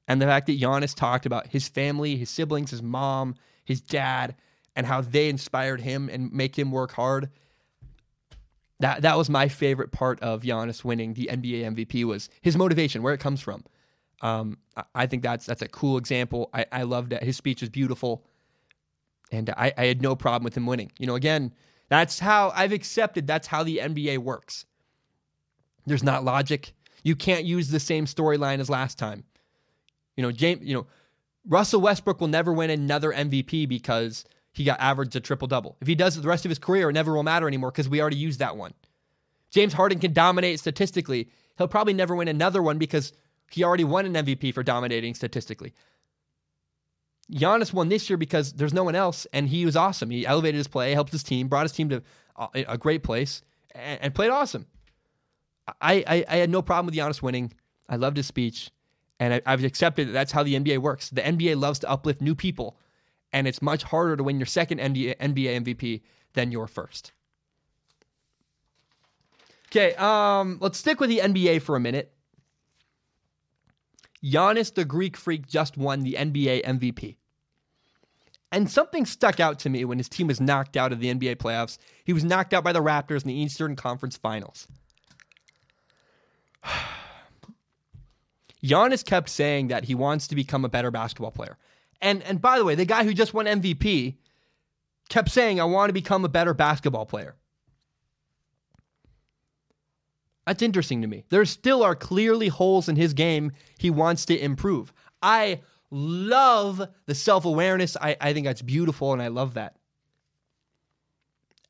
[0.08, 4.34] And the fact that Giannis talked about his family, his siblings, his mom, his dad,
[4.78, 7.28] and how they inspired him and make him work hard.
[8.78, 13.02] That that was my favorite part of Giannis winning the NBA MVP was his motivation,
[13.02, 13.64] where it comes from.
[14.22, 14.58] Um,
[14.94, 16.48] I think that's that's a cool example.
[16.54, 17.24] I, I loved it.
[17.24, 18.24] His speech was beautiful,
[19.32, 20.92] and I, I had no problem with him winning.
[20.96, 21.52] You know, again,
[21.88, 23.26] that's how I've accepted.
[23.26, 24.64] That's how the NBA works.
[25.86, 26.72] There's not logic.
[27.02, 29.24] You can't use the same storyline as last time.
[30.16, 30.86] You know, James, you know,
[31.48, 34.24] Russell Westbrook will never win another MVP because
[34.58, 35.76] he got averaged a triple double.
[35.80, 37.88] If he does it the rest of his career, it never will matter anymore because
[37.88, 38.74] we already used that one.
[39.50, 41.30] James Harden can dominate statistically.
[41.56, 43.12] He'll probably never win another one because
[43.50, 45.72] he already won an MVP for dominating statistically.
[47.32, 50.10] Giannis won this year because there's no one else, and he was awesome.
[50.10, 52.02] He elevated his play, helped his team, brought his team to
[52.54, 53.42] a great place,
[53.74, 54.66] and played awesome.
[55.80, 57.52] I, I, I had no problem with Giannis winning.
[57.88, 58.70] I loved his speech,
[59.20, 61.10] and I, I've accepted that that's how the NBA works.
[61.10, 62.78] The NBA loves to uplift new people,
[63.32, 66.02] and it's much harder to win your second NBA, MVP
[66.34, 67.12] than your first.
[69.70, 72.12] Okay, um, let's stick with the NBA for a minute.
[74.24, 77.16] Giannis, the Greek freak, just won the NBA MVP.
[78.50, 81.36] And something stuck out to me when his team was knocked out of the NBA
[81.36, 81.76] playoffs.
[82.04, 84.66] He was knocked out by the Raptors in the Eastern Conference Finals.
[88.64, 91.58] Giannis kept saying that he wants to become a better basketball player.
[92.00, 94.16] And and by the way, the guy who just won MVP
[95.08, 97.36] kept saying, I want to become a better basketball player.
[100.46, 101.24] That's interesting to me.
[101.28, 104.92] There still are clearly holes in his game he wants to improve.
[105.20, 107.96] I love the self awareness.
[108.00, 109.76] I, I think that's beautiful and I love that.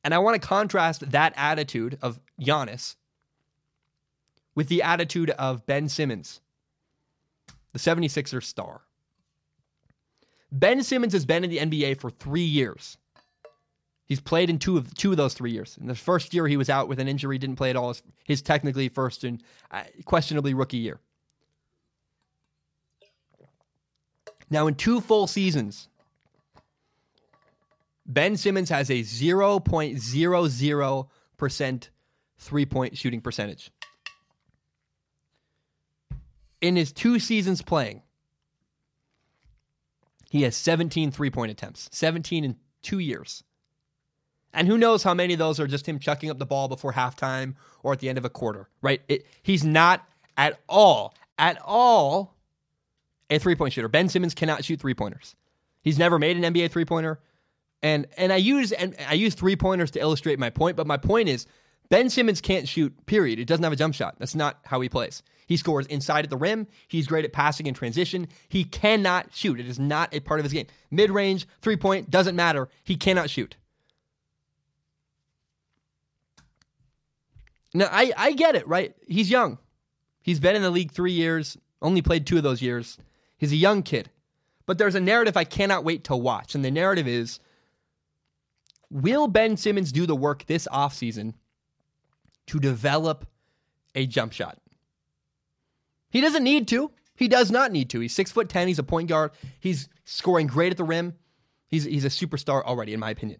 [0.03, 2.95] And I want to contrast that attitude of Giannis
[4.55, 6.39] with the attitude of Ben Simmons,
[7.73, 8.81] the 76ers star.
[10.51, 12.97] Ben Simmons has been in the NBA for three years.
[14.05, 15.77] He's played in two of two of those three years.
[15.79, 17.89] In the first year, he was out with an injury, didn't play at all.
[17.89, 20.99] His, his technically first and uh, questionably rookie year.
[24.49, 25.89] Now, in two full seasons,
[28.07, 31.89] Ben Simmons has a 0.00%
[32.39, 33.69] three point shooting percentage
[36.61, 38.01] in his two seasons playing,
[40.29, 43.43] he has 17 three point attempts, 17 in two years.
[44.53, 46.93] And who knows how many of those are just him chucking up the ball before
[46.93, 49.01] halftime or at the end of a quarter, right?
[49.07, 50.07] It, he's not
[50.37, 52.35] at all, at all
[53.29, 53.87] a three point shooter.
[53.87, 55.35] Ben Simmons cannot shoot three pointers.
[55.81, 57.19] He's never made an NBA three pointer.
[57.81, 60.97] And and I use and I use three pointers to illustrate my point, but my
[60.97, 61.45] point is
[61.89, 63.39] Ben Simmons can't shoot, period.
[63.39, 64.15] It doesn't have a jump shot.
[64.19, 65.23] That's not how he plays.
[65.47, 66.67] He scores inside at the rim.
[66.87, 68.27] He's great at passing in transition.
[68.47, 69.59] He cannot shoot.
[69.59, 70.67] It is not a part of his game.
[70.91, 72.69] Mid range, three point, doesn't matter.
[72.83, 73.55] He cannot shoot.
[77.73, 78.95] Now, I, I get it, right?
[79.07, 79.57] He's young.
[80.21, 82.97] He's been in the league three years, only played two of those years.
[83.37, 84.09] He's a young kid.
[84.67, 86.53] But there's a narrative I cannot wait to watch.
[86.53, 87.39] And the narrative is
[88.91, 91.33] Will Ben Simmons do the work this offseason
[92.49, 93.25] to develop
[93.95, 94.59] a jump shot?
[96.09, 96.91] He doesn't need to.
[97.15, 97.99] He does not need to.
[97.99, 98.67] He's six foot ten.
[98.67, 99.31] He's a point guard.
[99.59, 101.15] He's scoring great at the rim.
[101.67, 103.39] He's he's a superstar already, in my opinion.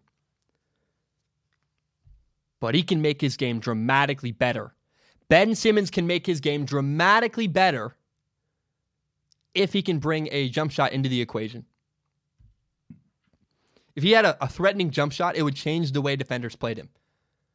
[2.60, 4.76] But he can make his game dramatically better.
[5.30, 7.96] Ben Simmons can make his game dramatically better
[9.54, 11.66] if he can bring a jump shot into the equation.
[13.96, 16.78] If he had a, a threatening jump shot, it would change the way defenders played
[16.78, 16.90] him.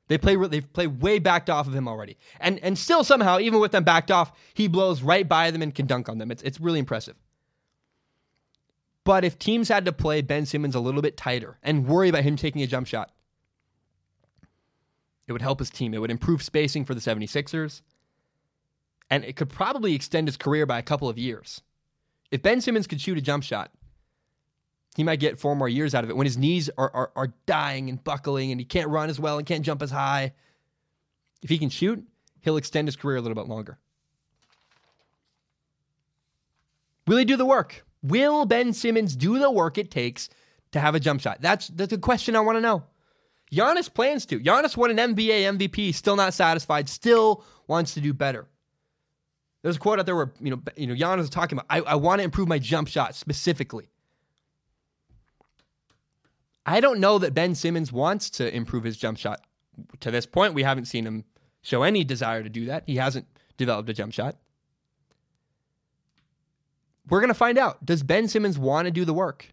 [0.09, 3.61] They play they play way backed off of him already, and and still somehow, even
[3.61, 6.31] with them backed off, he blows right by them and can dunk on them.
[6.31, 7.17] It's it's really impressive.
[9.05, 12.23] But if teams had to play Ben Simmons a little bit tighter and worry about
[12.23, 13.13] him taking a jump shot,
[15.27, 15.95] it would help his team.
[15.95, 17.83] It would improve spacing for the 76ers,
[19.11, 21.63] and it could probably extend his career by a couple of years.
[22.31, 23.71] If Ben Simmons could shoot a jump shot,
[24.95, 27.34] he might get four more years out of it when his knees are, are, are
[27.47, 30.32] dying and buckling and he can't run as well and can't jump as high.
[31.42, 32.03] If he can shoot,
[32.40, 33.78] he'll extend his career a little bit longer.
[37.07, 37.84] Will he do the work?
[38.03, 40.30] Will Ben Simmons do the work it takes
[40.72, 41.38] to have a jump shot?
[41.40, 42.84] That's, that's a question I want to know.
[43.53, 44.40] Giannis plans to.
[44.40, 48.47] Giannis won an NBA MVP, still not satisfied, still wants to do better.
[49.62, 51.80] There's a quote out there where you know, you know, Giannis is talking about, I,
[51.80, 53.88] I want to improve my jump shot specifically.
[56.67, 59.41] I don't know that Ben Simmons wants to improve his jump shot.
[60.01, 61.25] To this point, we haven't seen him
[61.62, 62.85] show any desire to do that.
[62.87, 64.37] He hasn't developed a jump shot.
[67.09, 67.85] We're going to find out.
[67.85, 69.53] Does Ben Simmons want to do the work?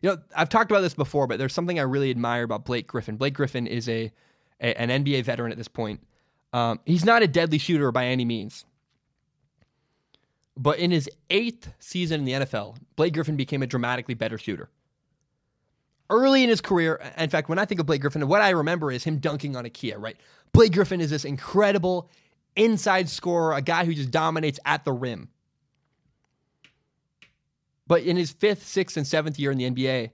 [0.00, 2.86] You know, I've talked about this before, but there's something I really admire about Blake
[2.86, 3.16] Griffin.
[3.16, 4.12] Blake Griffin is a,
[4.60, 6.00] a an NBA veteran at this point.
[6.52, 8.64] Um, he's not a deadly shooter by any means.
[10.56, 14.68] But in his eighth season in the NFL, Blake Griffin became a dramatically better shooter
[16.10, 18.90] early in his career, in fact, when I think of Blake Griffin, what I remember
[18.90, 20.16] is him dunking on a Kia, right?
[20.52, 22.08] Blake Griffin is this incredible
[22.56, 25.28] inside scorer, a guy who just dominates at the rim.
[27.86, 30.10] But in his fifth, sixth, and seventh year in the NBA,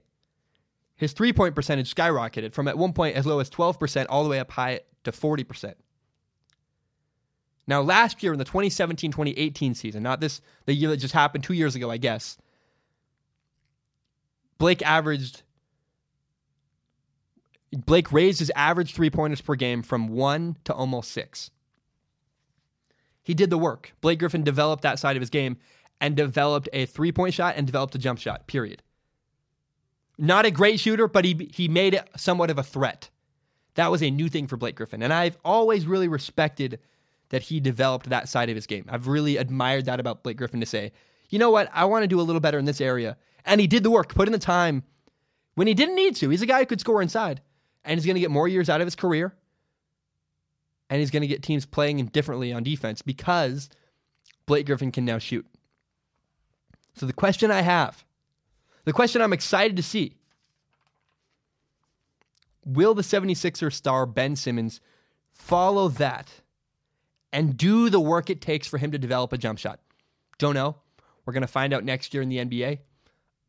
[0.95, 4.29] his three point percentage skyrocketed from at one point as low as 12% all the
[4.29, 5.73] way up high to 40%.
[7.67, 11.43] Now, last year in the 2017 2018 season, not this, the year that just happened
[11.43, 12.37] two years ago, I guess,
[14.57, 15.43] Blake averaged
[17.71, 21.51] Blake raised his average three pointers per game from one to almost six.
[23.23, 23.93] He did the work.
[24.01, 25.57] Blake Griffin developed that side of his game
[26.01, 28.81] and developed a three point shot and developed a jump shot, period.
[30.17, 33.09] Not a great shooter, but he, he made it somewhat of a threat.
[33.75, 35.01] That was a new thing for Blake Griffin.
[35.01, 36.79] And I've always really respected
[37.29, 38.85] that he developed that side of his game.
[38.89, 40.91] I've really admired that about Blake Griffin to say,
[41.29, 43.15] you know what, I want to do a little better in this area.
[43.45, 44.83] And he did the work, put in the time
[45.55, 46.29] when he didn't need to.
[46.29, 47.41] He's a guy who could score inside
[47.83, 49.33] and he's going to get more years out of his career.
[50.89, 53.69] And he's going to get teams playing him differently on defense because
[54.45, 55.45] Blake Griffin can now shoot.
[56.95, 58.03] So the question I have,
[58.83, 60.17] the question I'm excited to see,
[62.65, 64.81] will the 76er star Ben Simmons
[65.31, 66.29] follow that
[67.31, 69.79] and do the work it takes for him to develop a jump shot?
[70.37, 70.75] Don't know.
[71.25, 72.79] We're going to find out next year in the NBA.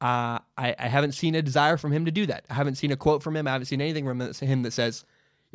[0.03, 2.45] Uh, I, I, haven't seen a desire from him to do that.
[2.51, 3.47] I haven't seen a quote from him.
[3.47, 5.05] I haven't seen anything from him that says,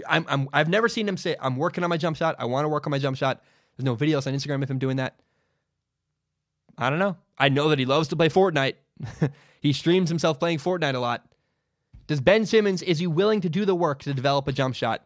[0.07, 2.37] I'm, I'm, I've never seen him say, I'm working on my jump shot.
[2.39, 3.43] I want to work on my jump shot.
[3.75, 5.19] There's no videos on Instagram of him doing that.
[6.77, 7.17] I don't know.
[7.37, 8.75] I know that he loves to play Fortnite.
[9.59, 11.25] he streams himself playing Fortnite a lot.
[12.07, 15.05] Does Ben Simmons, is he willing to do the work to develop a jump shot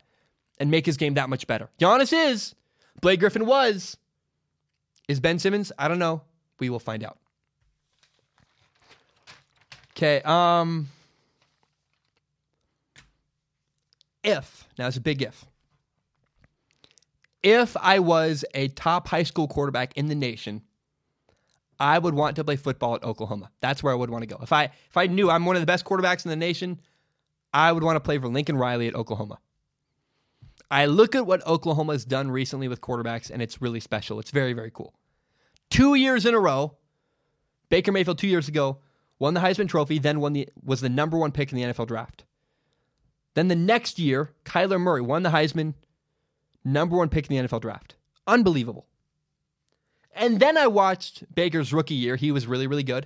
[0.59, 1.67] and make his game that much better?
[1.79, 2.53] Giannis is.
[3.01, 3.97] Blake Griffin was.
[5.07, 5.71] Is Ben Simmons?
[5.79, 6.21] I don't know.
[6.59, 7.17] We will find out.
[9.91, 10.21] Okay.
[10.23, 10.89] Um,
[14.23, 15.45] if now it's a big if.
[17.43, 20.61] If I was a top high school quarterback in the nation,
[21.79, 23.49] I would want to play football at Oklahoma.
[23.59, 24.37] That's where I would want to go.
[24.41, 26.79] If I if I knew I'm one of the best quarterbacks in the nation,
[27.53, 29.39] I would want to play for Lincoln Riley at Oklahoma.
[30.69, 34.19] I look at what Oklahoma has done recently with quarterbacks, and it's really special.
[34.19, 34.93] It's very, very cool.
[35.69, 36.77] Two years in a row,
[37.69, 38.77] Baker Mayfield two years ago
[39.22, 41.88] won the Heisman Trophy, then won the was the number one pick in the NFL
[41.88, 42.26] draft.
[43.36, 45.76] Then the next year, Kyler Murray won the Heisman,
[46.65, 47.95] number one pick in the NFL draft.
[48.26, 48.88] Unbelievable.
[50.15, 52.15] And then I watched Baker's rookie year.
[52.15, 53.05] He was really, really good.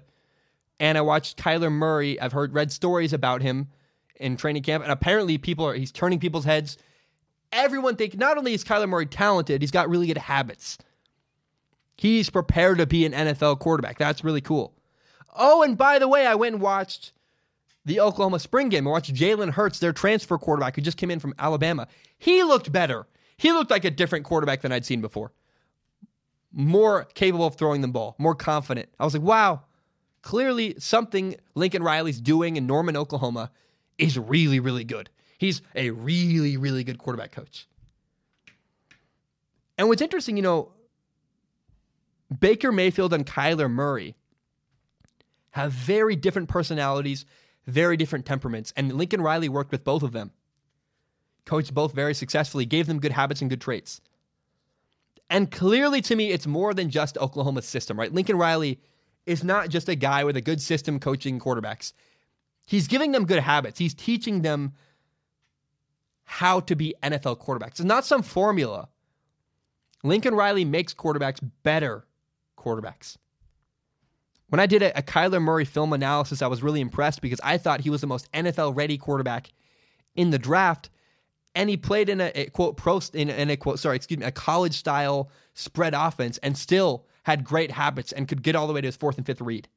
[0.80, 2.20] And I watched Kyler Murray.
[2.20, 3.68] I've heard read stories about him
[4.16, 6.78] in training camp, and apparently people are he's turning people's heads.
[7.52, 10.78] everyone think not only is Kyler Murray talented, he's got really good habits.
[11.98, 13.98] He's prepared to be an NFL quarterback.
[13.98, 14.74] That's really cool.
[15.36, 17.12] Oh, and by the way, I went and watched
[17.84, 18.88] the Oklahoma spring game.
[18.88, 21.88] I watched Jalen Hurts, their transfer quarterback who just came in from Alabama.
[22.18, 23.06] He looked better.
[23.38, 25.32] He looked like a different quarterback than I'd seen before.
[26.52, 28.90] More capable of throwing the ball, more confident.
[29.00, 29.64] I was like, wow,
[30.22, 33.52] clearly something Lincoln Riley's doing in Norman, Oklahoma
[33.98, 35.10] is really, really good.
[35.38, 37.68] He's a really, really good quarterback coach.
[39.78, 40.72] And what's interesting, you know,
[42.40, 44.16] Baker Mayfield and Kyler Murray
[45.56, 47.26] have very different personalities,
[47.66, 48.74] very different temperaments.
[48.76, 50.32] And Lincoln Riley worked with both of them,
[51.46, 54.02] coached both very successfully, gave them good habits and good traits.
[55.30, 58.14] And clearly, to me, it's more than just Oklahoma's system, right?
[58.14, 58.82] Lincoln Riley
[59.26, 61.94] is not just a guy with a good system coaching quarterbacks.
[62.68, 63.80] He's giving them good habits.
[63.80, 64.74] He's teaching them
[66.26, 67.80] how to be NFL quarterbacks.
[67.80, 68.90] It's not some formula.
[70.04, 72.06] Lincoln Riley makes quarterbacks better
[72.58, 73.16] quarterbacks.
[74.50, 77.58] When I did a, a Kyler Murray film analysis, I was really impressed because I
[77.58, 79.52] thought he was the most NFL ready quarterback
[80.16, 80.90] in the draft.
[81.56, 84.26] And he played in a, a quote pro in, in a quote sorry excuse me
[84.26, 88.74] a college style spread offense and still had great habits and could get all the
[88.74, 89.68] way to his fourth and fifth read.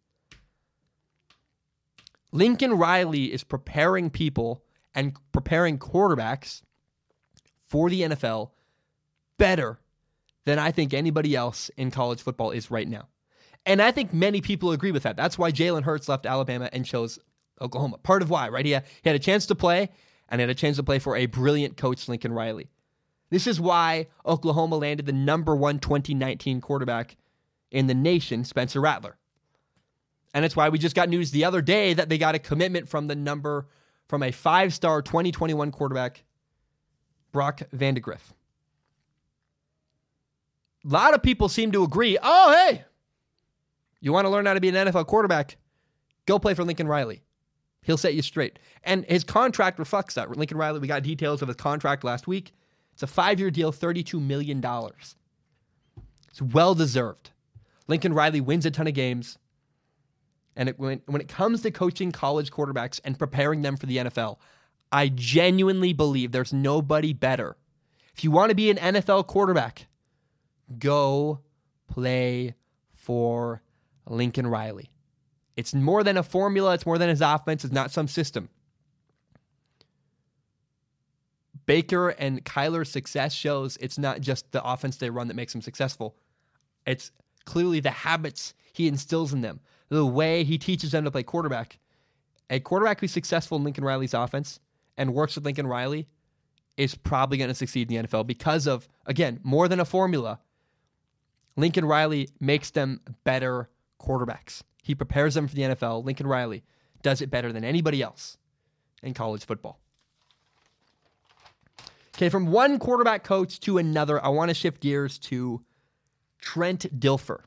[2.30, 4.62] Lincoln Riley is preparing people
[4.94, 6.62] and preparing quarterbacks
[7.64, 8.50] for the NFL
[9.38, 9.78] better
[10.44, 13.08] than I think anybody else in college football is right now.
[13.68, 15.14] And I think many people agree with that.
[15.14, 17.18] That's why Jalen Hurts left Alabama and chose
[17.60, 17.98] Oklahoma.
[17.98, 18.64] Part of why, right?
[18.64, 19.90] He had, he had a chance to play
[20.30, 22.70] and he had a chance to play for a brilliant coach, Lincoln Riley.
[23.28, 27.18] This is why Oklahoma landed the number one 2019 quarterback
[27.70, 29.18] in the nation, Spencer Rattler.
[30.32, 32.88] And it's why we just got news the other day that they got a commitment
[32.88, 33.66] from the number
[34.08, 36.24] from a five star 2021 quarterback,
[37.32, 38.32] Brock Vandagriff.
[40.86, 42.16] A lot of people seem to agree.
[42.22, 42.84] Oh, hey,
[44.00, 45.56] you want to learn how to be an NFL quarterback?
[46.26, 47.22] Go play for Lincoln Riley.
[47.82, 48.58] He'll set you straight.
[48.84, 50.30] And his contract reflects that.
[50.36, 52.52] Lincoln Riley, we got details of his contract last week.
[52.92, 54.62] It's a five year deal, $32 million.
[56.28, 57.30] It's well deserved.
[57.86, 59.38] Lincoln Riley wins a ton of games.
[60.56, 63.98] And it, when, when it comes to coaching college quarterbacks and preparing them for the
[63.98, 64.38] NFL,
[64.90, 67.56] I genuinely believe there's nobody better.
[68.14, 69.86] If you want to be an NFL quarterback,
[70.78, 71.40] go
[71.86, 72.54] play
[72.94, 73.62] for
[74.10, 74.90] Lincoln Riley.
[75.56, 78.48] It's more than a formula, it's more than his offense, it's not some system.
[81.66, 85.60] Baker and Kyler's success shows it's not just the offense they run that makes them
[85.60, 86.16] successful.
[86.86, 87.10] It's
[87.44, 91.78] clearly the habits he instills in them, the way he teaches them to play quarterback.
[92.48, 94.60] A quarterback who's successful in Lincoln Riley's offense
[94.96, 96.08] and works with Lincoln Riley
[96.78, 100.38] is probably going to succeed in the NFL because of, again, more than a formula.
[101.56, 103.68] Lincoln Riley makes them better
[104.00, 104.62] quarterbacks.
[104.82, 106.04] He prepares them for the NFL.
[106.04, 106.64] Lincoln Riley
[107.02, 108.38] does it better than anybody else
[109.02, 109.80] in college football.
[112.16, 115.62] Okay, from one quarterback coach to another, I want to shift gears to
[116.40, 117.42] Trent Dilfer.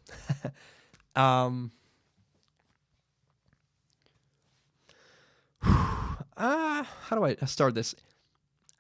[1.16, 1.72] um,
[5.62, 5.74] uh,
[6.38, 7.96] how do I start this?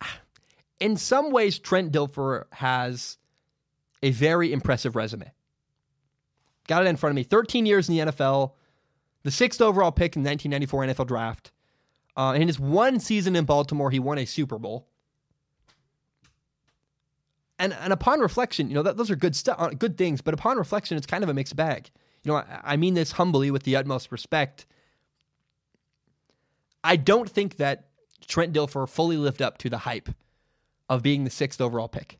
[0.79, 3.17] In some ways, Trent Dilfer has
[4.01, 5.31] a very impressive resume.
[6.71, 7.23] Got it in front of me.
[7.23, 8.53] 13 years in the NFL,
[9.23, 11.51] the sixth overall pick in the 1994 NFL draft.
[12.15, 14.87] Uh, in his one season in Baltimore, he won a Super Bowl.
[17.59, 20.21] And, and upon reflection, you know, that, those are good stuff, uh, good things.
[20.21, 21.89] But upon reflection, it's kind of a mixed bag.
[22.23, 24.65] You know, I, I mean this humbly with the utmost respect.
[26.85, 27.89] I don't think that
[28.27, 30.07] Trent Dilfer fully lived up to the hype
[30.87, 32.17] of being the sixth overall pick,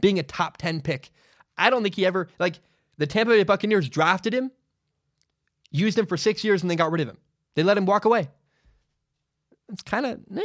[0.00, 1.10] being a top 10 pick.
[1.58, 2.60] I don't think he ever, like,
[3.00, 4.50] the Tampa Bay Buccaneers drafted him,
[5.70, 7.16] used him for six years, and then got rid of him.
[7.54, 8.28] They let him walk away.
[9.72, 10.42] It's kind of, nah,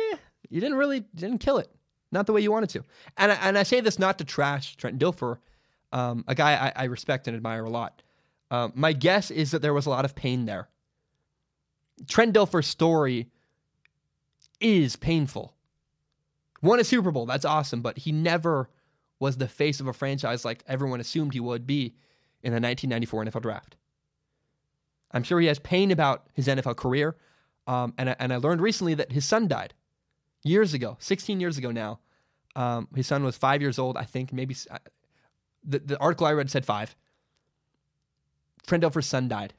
[0.49, 1.70] you didn't really, didn't kill it.
[2.14, 2.84] Not the way you wanted to.
[3.18, 5.39] And I, and I say this not to trash Trent Dilfer,
[5.91, 8.01] um, a guy I, I, respect and admire a lot.
[8.49, 10.70] Uh, my guess is that there was a lot of pain there.
[12.08, 13.28] Trent Dilfer's story
[14.62, 15.53] is painful.
[16.62, 18.70] Won a Super Bowl, that's awesome, but he never
[19.20, 21.95] was the face of a franchise like everyone assumed he would be
[22.46, 23.76] in the 1994 NFL draft.
[25.12, 27.18] I'm sure he has pain about his NFL career.
[27.68, 29.74] Um, and, I, and I learned recently that his son died
[30.43, 32.00] years ago, 16 years ago now.
[32.56, 34.32] Um, his son was five years old, I think.
[34.32, 34.78] Maybe uh,
[35.64, 36.96] the, the article I read said five.
[38.68, 39.54] Trent Dilfer's son died.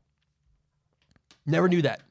[1.44, 2.02] Never knew that.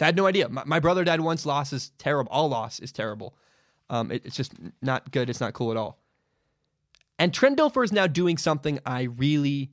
[0.00, 0.48] I had no idea.
[0.48, 1.46] My, my, brother died once.
[1.46, 2.32] Loss is terrible.
[2.32, 3.36] All loss is terrible.
[3.88, 5.30] Um, it, it's just not good.
[5.30, 6.00] It's not cool at all.
[7.18, 9.70] And Trent Dilfer is now doing something I really,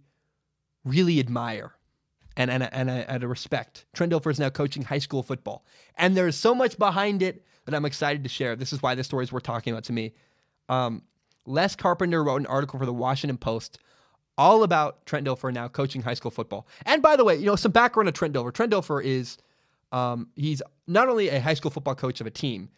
[0.85, 1.73] really admire
[2.37, 3.85] and, and, and, I, and I respect.
[3.93, 5.65] Trent Dilfer is now coaching high school football.
[5.97, 8.55] And there's so much behind it that I'm excited to share.
[8.55, 10.13] This is why this story is worth talking about to me.
[10.69, 11.03] Um,
[11.45, 13.79] Les Carpenter wrote an article for the Washington Post
[14.37, 16.65] all about Trent Dilfer now coaching high school football.
[16.85, 18.53] And by the way, you know, some background on Trent Dilfer.
[18.53, 19.37] Trent Dilfer is
[19.91, 22.69] um, he's not only a high school football coach of a team,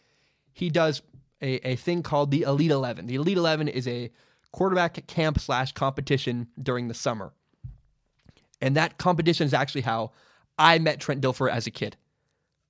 [0.54, 1.04] he does
[1.42, 3.06] a, a thing called the Elite Eleven.
[3.06, 4.12] The Elite Eleven is a
[4.52, 7.34] quarterback camp slash competition during the summer.
[8.62, 10.12] And that competition is actually how
[10.58, 11.98] I met Trent Dilfer as a kid.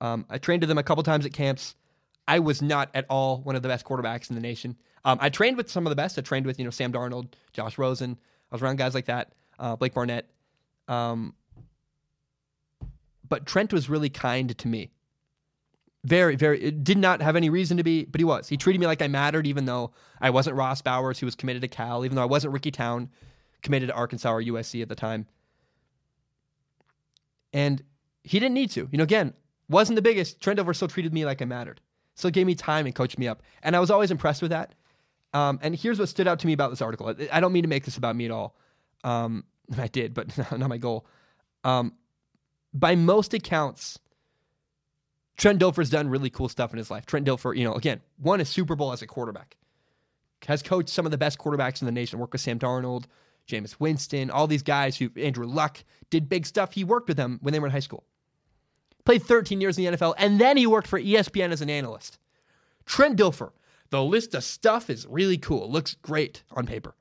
[0.00, 1.74] Um, I trained with him a couple times at camps.
[2.26, 4.76] I was not at all one of the best quarterbacks in the nation.
[5.04, 6.18] Um, I trained with some of the best.
[6.18, 8.18] I trained with you know Sam Darnold, Josh Rosen.
[8.50, 10.28] I was around guys like that, uh, Blake Barnett.
[10.88, 11.34] Um,
[13.28, 14.90] but Trent was really kind to me.
[16.04, 16.62] Very, very.
[16.62, 18.48] It did not have any reason to be, but he was.
[18.48, 21.62] He treated me like I mattered, even though I wasn't Ross Bowers, who was committed
[21.62, 23.08] to Cal, even though I wasn't Ricky Town,
[23.62, 25.26] committed to Arkansas or USC at the time.
[27.52, 27.82] And
[28.24, 28.88] he didn't need to.
[28.90, 29.34] You know, again,
[29.68, 30.40] wasn't the biggest.
[30.40, 31.80] Trent Dilfer still treated me like I mattered.
[32.14, 33.42] Still gave me time and coached me up.
[33.62, 34.74] And I was always impressed with that.
[35.34, 37.14] Um, and here's what stood out to me about this article.
[37.32, 38.56] I don't mean to make this about me at all.
[39.02, 39.44] Um,
[39.78, 41.06] I did, but not my goal.
[41.64, 41.94] Um,
[42.74, 43.98] by most accounts,
[45.36, 47.06] Trent Dilfer's done really cool stuff in his life.
[47.06, 49.56] Trent Dilfer, you know, again, won a Super Bowl as a quarterback,
[50.46, 53.04] has coached some of the best quarterbacks in the nation, worked with Sam Darnold,
[53.48, 56.72] Jameis Winston, all these guys who, Andrew Luck, did big stuff.
[56.72, 58.04] He worked with them when they were in high school.
[59.04, 62.18] Played 13 years in the NFL, and then he worked for ESPN as an analyst.
[62.86, 63.50] Trent Dilfer,
[63.90, 65.70] the list of stuff is really cool.
[65.70, 66.94] Looks great on paper.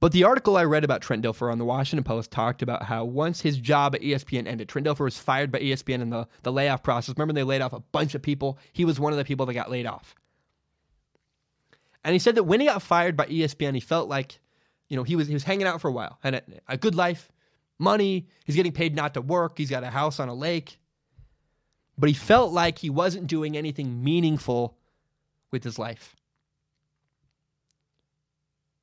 [0.00, 3.06] But the article I read about Trent Dilfer on the Washington Post talked about how
[3.06, 6.52] once his job at ESPN ended, Trent Dilfer was fired by ESPN in the, the
[6.52, 7.14] layoff process.
[7.16, 8.58] Remember, they laid off a bunch of people?
[8.74, 10.14] He was one of the people that got laid off.
[12.04, 14.38] And he said that when he got fired by ESPN, he felt like,
[14.88, 16.94] you know, he was he was hanging out for a while, had a, a good
[16.94, 17.32] life,
[17.78, 18.28] money.
[18.44, 19.56] He's getting paid not to work.
[19.56, 20.78] He's got a house on a lake,
[21.96, 24.76] but he felt like he wasn't doing anything meaningful
[25.50, 26.14] with his life.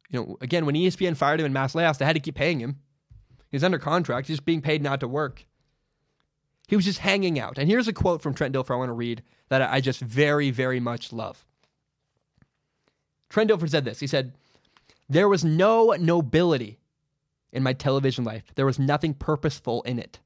[0.10, 2.60] You know, again, when ESPN fired him in mass layoffs, they had to keep paying
[2.60, 2.80] him.
[3.50, 5.46] He was under contract, he's just being paid not to work.
[6.68, 7.58] He was just hanging out.
[7.58, 10.52] And here's a quote from Trent Dilfer I want to read that I just very,
[10.52, 11.46] very much love.
[13.32, 14.00] Trent Dilfer said this.
[14.00, 14.34] He said,
[15.10, 16.80] There was no nobility
[17.54, 18.44] in my television life.
[18.56, 20.20] There was nothing purposeful in it.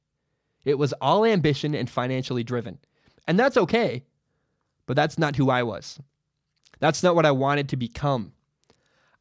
[0.66, 2.80] It was all ambition and financially driven.
[3.28, 4.04] And that's okay,
[4.88, 6.00] but that's not who I was.
[6.80, 8.34] That's not what I wanted to become.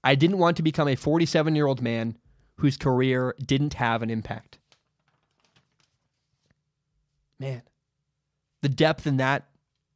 [0.03, 2.17] I didn't want to become a 47 year old man
[2.57, 4.59] whose career didn't have an impact.
[7.39, 7.63] Man,
[8.63, 9.45] the depth in that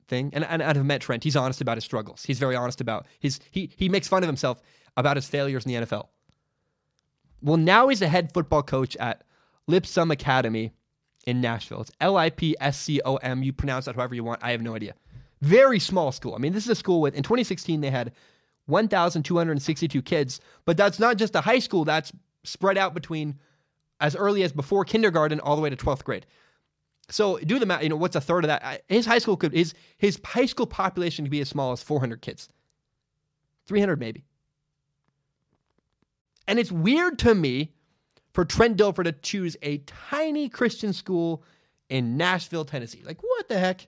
[0.09, 0.31] thing.
[0.33, 1.25] And, and I've met Trent.
[1.25, 2.25] He's honest about his struggles.
[2.25, 3.41] He's very honest about his.
[3.51, 4.61] He he makes fun of himself
[4.97, 6.09] about his failures in the NFL.
[7.41, 9.23] Well, now he's a head football coach at
[9.67, 10.73] Lipscomb Academy
[11.27, 11.83] in Nashville.
[11.83, 13.43] It's L I P S C O M.
[13.43, 14.43] You pronounce that however you want.
[14.43, 14.95] I have no idea.
[15.41, 16.35] Very small school.
[16.35, 18.13] I mean, this is a school with in 2016 they had
[18.67, 21.85] 1,262 kids, but that's not just a high school.
[21.85, 22.13] That's
[22.45, 23.39] spread out between
[24.01, 26.27] as early as before kindergarten all the way to 12th grade.
[27.11, 27.83] So do the math.
[27.83, 28.83] You know what's a third of that?
[28.89, 32.21] His high school could his his high school population could be as small as 400
[32.21, 32.49] kids,
[33.67, 34.25] 300 maybe.
[36.47, 37.73] And it's weird to me
[38.33, 41.43] for Trent Dilfer to choose a tiny Christian school
[41.89, 43.03] in Nashville, Tennessee.
[43.05, 43.87] Like what the heck?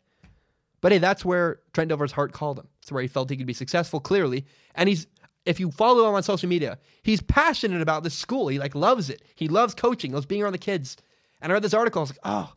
[0.80, 2.68] But hey, that's where Trent Dilfer's heart called him.
[2.80, 4.46] It's where he felt he could be successful, clearly.
[4.74, 5.06] And he's
[5.46, 8.48] if you follow him on social media, he's passionate about this school.
[8.48, 9.22] He like loves it.
[9.34, 10.96] He loves coaching, loves being around the kids.
[11.40, 12.52] And I read this article, I was like, oh,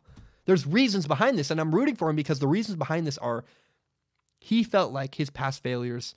[0.46, 3.44] there's reasons behind this, and I'm rooting for him because the reasons behind this are
[4.38, 6.14] he felt like his past failures,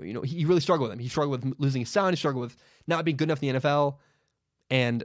[0.00, 1.02] you know, he really struggled with them.
[1.02, 3.60] He struggled with losing his son, he struggled with not being good enough in the
[3.60, 3.96] NFL,
[4.70, 5.04] and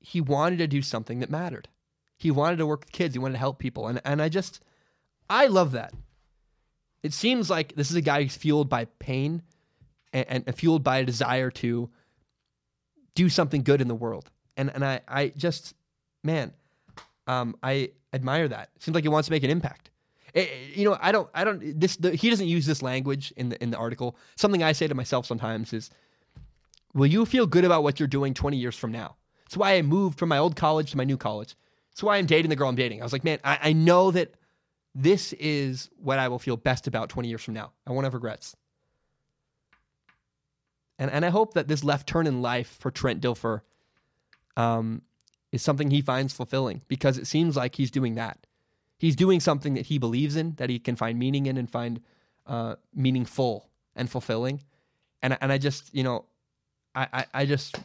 [0.00, 1.68] he wanted to do something that mattered.
[2.16, 4.60] He wanted to work with kids, he wanted to help people, and and I just
[5.28, 5.92] I love that.
[7.02, 9.42] It seems like this is a guy who's fueled by pain
[10.12, 11.90] and, and fueled by a desire to
[13.14, 14.30] do something good in the world.
[14.56, 15.74] And and I I just
[16.22, 16.52] man,
[17.26, 18.70] um, I admire that.
[18.78, 19.90] Seems like he wants to make an impact.
[20.34, 21.80] It, eh, eh, you know, I don't, I don't.
[21.80, 24.16] This the, he doesn't use this language in the in the article.
[24.36, 25.90] Something I say to myself sometimes is,
[26.92, 29.82] "Will you feel good about what you're doing 20 years from now?" That's why I
[29.82, 31.54] moved from my old college to my new college.
[31.90, 33.00] That's why I'm dating the girl I'm dating.
[33.00, 34.34] I was like, man, I, I know that
[34.96, 37.70] this is what I will feel best about 20 years from now.
[37.86, 38.56] I won't have regrets.
[40.98, 43.60] And and I hope that this left turn in life for Trent Dilfer
[44.56, 45.02] um,
[45.54, 48.38] is something he finds fulfilling because it seems like he's doing that.
[48.98, 52.00] he's doing something that he believes in, that he can find meaning in and find
[52.46, 54.60] uh, meaningful and fulfilling.
[55.22, 56.24] And and I just you know,
[56.94, 57.76] I, I I just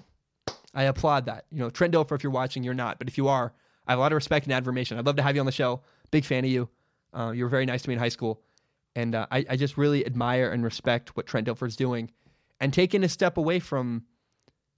[0.73, 1.45] I applaud that.
[1.51, 3.53] You know, Trent Dilfer, if you're watching, you're not, but if you are,
[3.87, 4.97] I have a lot of respect and admiration.
[4.97, 5.81] I'd love to have you on the show.
[6.11, 6.69] Big fan of you.
[7.13, 8.41] Uh, you were very nice to me in high school,
[8.95, 12.11] and uh, I I just really admire and respect what Trent Dilfer's doing,
[12.59, 14.05] and taking a step away from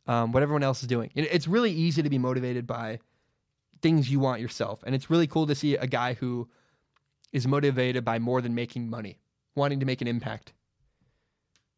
[0.07, 1.11] um, what everyone else is doing.
[1.15, 2.99] It, it's really easy to be motivated by
[3.81, 4.83] things you want yourself.
[4.85, 6.47] And it's really cool to see a guy who
[7.33, 9.19] is motivated by more than making money,
[9.55, 10.53] wanting to make an impact.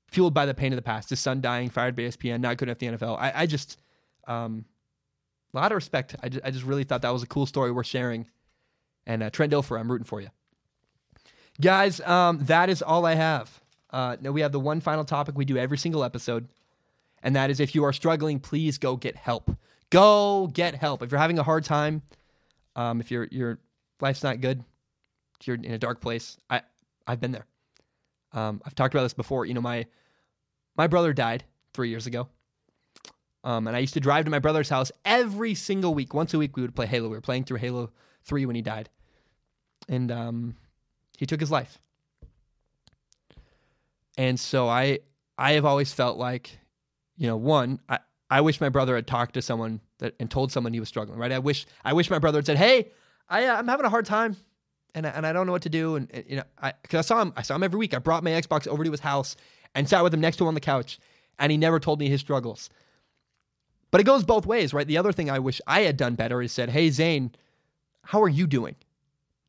[0.08, 2.70] Fueled by the pain of the past, his son dying, fired by ESPN, not good
[2.70, 3.18] enough the NFL.
[3.20, 3.80] I, I just,
[4.28, 4.66] um,
[5.54, 6.16] a lot of respect.
[6.22, 8.28] I just, I just really thought that was a cool story worth sharing.
[9.06, 10.30] And uh, Trent Dilfer, I'm rooting for you.
[11.62, 13.62] Guys, um, that is all I have.
[13.92, 16.48] Uh, now we have the one final topic we do every single episode,
[17.24, 19.50] and that is if you are struggling, please go get help.
[19.90, 21.02] Go get help.
[21.02, 22.02] If you're having a hard time,
[22.76, 23.60] um, if your your
[24.02, 24.64] life's not good,
[25.40, 26.62] if you're in a dark place, I
[27.08, 27.46] I've been there.
[28.34, 29.46] Um, I've talked about this before.
[29.46, 29.86] You know, my
[30.76, 31.44] my brother died
[31.74, 32.28] three years ago,
[33.44, 36.14] um, and I used to drive to my brother's house every single week.
[36.14, 37.10] Once a week, we would play Halo.
[37.10, 37.92] We were playing through Halo
[38.26, 38.90] Three when he died,
[39.88, 40.56] and um,
[41.18, 41.78] he took his life.
[44.18, 45.00] And so I
[45.38, 46.58] I have always felt like,
[47.18, 48.00] you know, one I
[48.30, 51.20] I wish my brother had talked to someone that and told someone he was struggling.
[51.20, 51.32] Right?
[51.32, 52.92] I wish I wish my brother had said, "Hey,
[53.30, 54.36] I uh, I'm having a hard time."
[54.96, 57.00] And I, and I don't know what to do, and, and you know, I because
[57.00, 57.96] I saw him, I saw him every week.
[57.96, 59.36] I brought my Xbox over to his house
[59.74, 61.00] and sat with him next to him on the couch,
[61.40, 62.70] and he never told me his struggles.
[63.90, 64.88] But it goes both ways, right?
[64.88, 67.32] The other thing I wish I had done better is said, "Hey Zane,
[68.04, 68.76] how are you doing?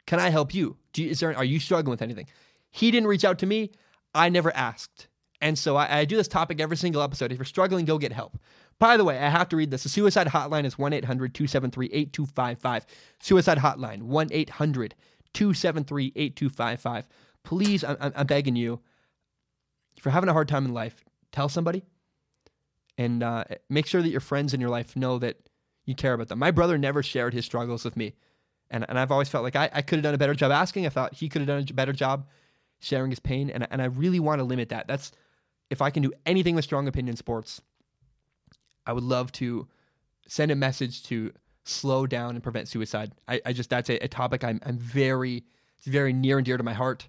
[0.07, 0.77] Can I help you?
[0.97, 2.27] You is there are you struggling with anything?"
[2.71, 3.71] He didn't reach out to me.
[4.15, 5.09] I never asked.
[5.45, 7.31] And so I, I do this topic every single episode.
[7.31, 8.39] If you're struggling, go get help.
[8.79, 9.83] By the way, I have to read this.
[9.83, 12.87] The suicide hotline is 1 800 273 8255.
[13.21, 14.95] Suicide hotline 1 800
[15.35, 17.09] 273 8255.
[17.43, 18.81] Please, I'm, I'm begging you,
[19.99, 21.83] if you're having a hard time in life, tell somebody
[22.97, 25.37] and uh, make sure that your friends in your life know that
[25.85, 26.39] you care about them.
[26.39, 28.15] My brother never shared his struggles with me.
[28.71, 30.87] And, and I've always felt like I, I could have done a better job asking.
[30.87, 32.29] I thought he could have done a better job
[32.81, 33.51] sharing his pain.
[33.51, 34.89] And, and I really want to limit that.
[34.89, 35.13] That's
[35.75, 37.61] if I can do anything with strong opinion sports,
[38.87, 39.67] I would love to
[40.29, 41.33] send a message to
[41.65, 43.13] slow down and prevent suicide.
[43.27, 45.45] I, I just that's a, a, topic I'm I'm very
[45.85, 47.09] very near and dear to my heart.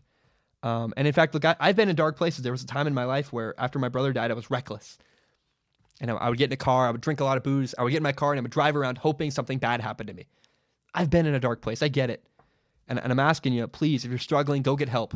[0.64, 2.44] Um, and in fact, look, I, have been in dark places.
[2.44, 4.98] There was a time in my life where after my brother died, I was reckless.
[6.02, 7.76] And I, I would get in a car, I would drink a lot of booze,
[7.78, 10.08] I would get in my car and I would drive around hoping something bad happened
[10.08, 10.26] to me.
[10.94, 11.84] I've been in a dark place.
[11.84, 12.26] I get it.
[12.88, 15.16] And, and I'm asking you, please, if you're struggling, go get help.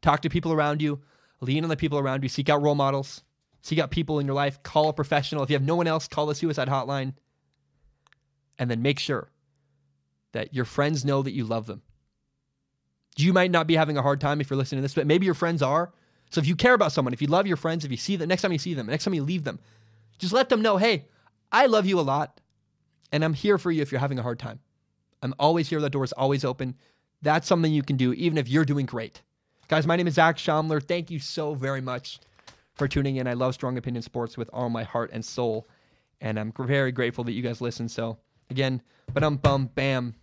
[0.00, 1.00] Talk to people around you.
[1.40, 2.28] Lean on the people around you.
[2.28, 3.22] Seek out role models.
[3.62, 4.62] Seek out people in your life.
[4.62, 5.42] Call a professional.
[5.42, 7.14] If you have no one else, call the suicide hotline.
[8.58, 9.30] And then make sure
[10.32, 11.82] that your friends know that you love them.
[13.16, 15.24] You might not be having a hard time if you're listening to this, but maybe
[15.24, 15.92] your friends are.
[16.30, 18.28] So if you care about someone, if you love your friends, if you see them,
[18.28, 19.58] next time you see them, next time you leave them,
[20.18, 21.06] just let them know, hey,
[21.52, 22.40] I love you a lot,
[23.12, 24.60] and I'm here for you if you're having a hard time.
[25.22, 25.80] I'm always here.
[25.80, 26.74] The door is always open.
[27.22, 29.22] That's something you can do, even if you're doing great.
[29.68, 30.80] Guys, my name is Zac Shomler.
[30.80, 32.20] Thank you so very much
[32.74, 33.26] for tuning in.
[33.26, 35.66] I love Strong Opinion Sports with all my heart and soul,
[36.20, 37.88] and I'm very grateful that you guys listen.
[37.88, 38.16] So,
[38.48, 38.80] again,
[39.12, 40.14] but um, bum, bam,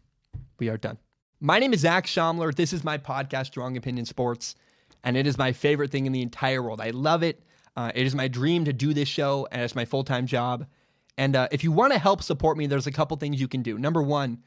[0.59, 0.97] we are done.
[1.41, 2.55] My name is Zac Shomler.
[2.55, 4.55] This is my podcast, Strong Opinion Sports,
[5.03, 6.79] and it is my favorite thing in the entire world.
[6.79, 7.43] I love it.
[7.75, 10.67] Uh, it is my dream to do this show, and it's my full time job.
[11.17, 13.61] And uh, if you want to help support me, there's a couple things you can
[13.61, 13.77] do.
[13.77, 14.41] Number one,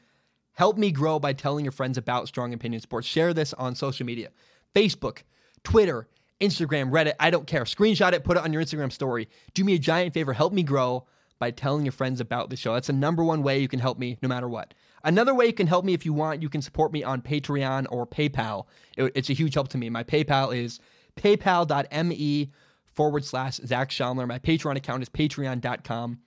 [0.53, 3.05] help me grow by telling your friends about Strong Opinion Sports.
[3.05, 4.29] Share this on social media
[4.75, 5.23] Facebook,
[5.63, 6.07] Twitter,
[6.39, 7.13] Instagram, Reddit.
[7.19, 7.63] I don't care.
[7.63, 9.27] Screenshot it, put it on your Instagram story.
[9.53, 10.33] Do me a giant favor.
[10.33, 11.05] Help me grow
[11.39, 12.73] by telling your friends about the show.
[12.73, 14.73] That's the number one way you can help me no matter what.
[15.03, 17.85] Another way you can help me if you want, you can support me on Patreon
[17.89, 18.65] or PayPal.
[18.97, 19.89] It, it's a huge help to me.
[19.89, 20.79] My PayPal is
[21.15, 22.51] paypal.me
[22.85, 24.27] forward slash Zac Shomler.
[24.27, 26.19] My Patreon account is patreon.com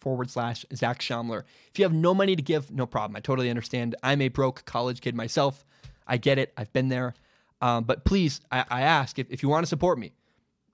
[0.00, 1.44] forward slash Zac Shomler.
[1.70, 3.16] If you have no money to give, no problem.
[3.16, 3.94] I totally understand.
[4.02, 5.64] I'm a broke college kid myself.
[6.06, 6.52] I get it.
[6.56, 7.14] I've been there.
[7.66, 10.12] Um, but please, I, I ask if, if you want to support me,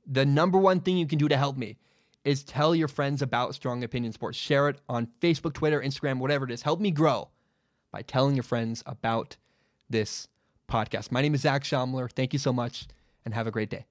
[0.07, 1.79] the number one thing you can do to help me
[2.23, 4.37] is tell your friends about Strong Opinion Sports.
[4.37, 6.61] Share it on Facebook, Twitter, Instagram, whatever it is.
[6.61, 7.31] Help me grow
[7.93, 9.37] by telling your friends about
[9.89, 10.29] this
[10.71, 11.11] podcast.
[11.11, 12.13] My name is Zac Shomler.
[12.13, 12.87] Thank you so much
[13.25, 13.87] and have a great day.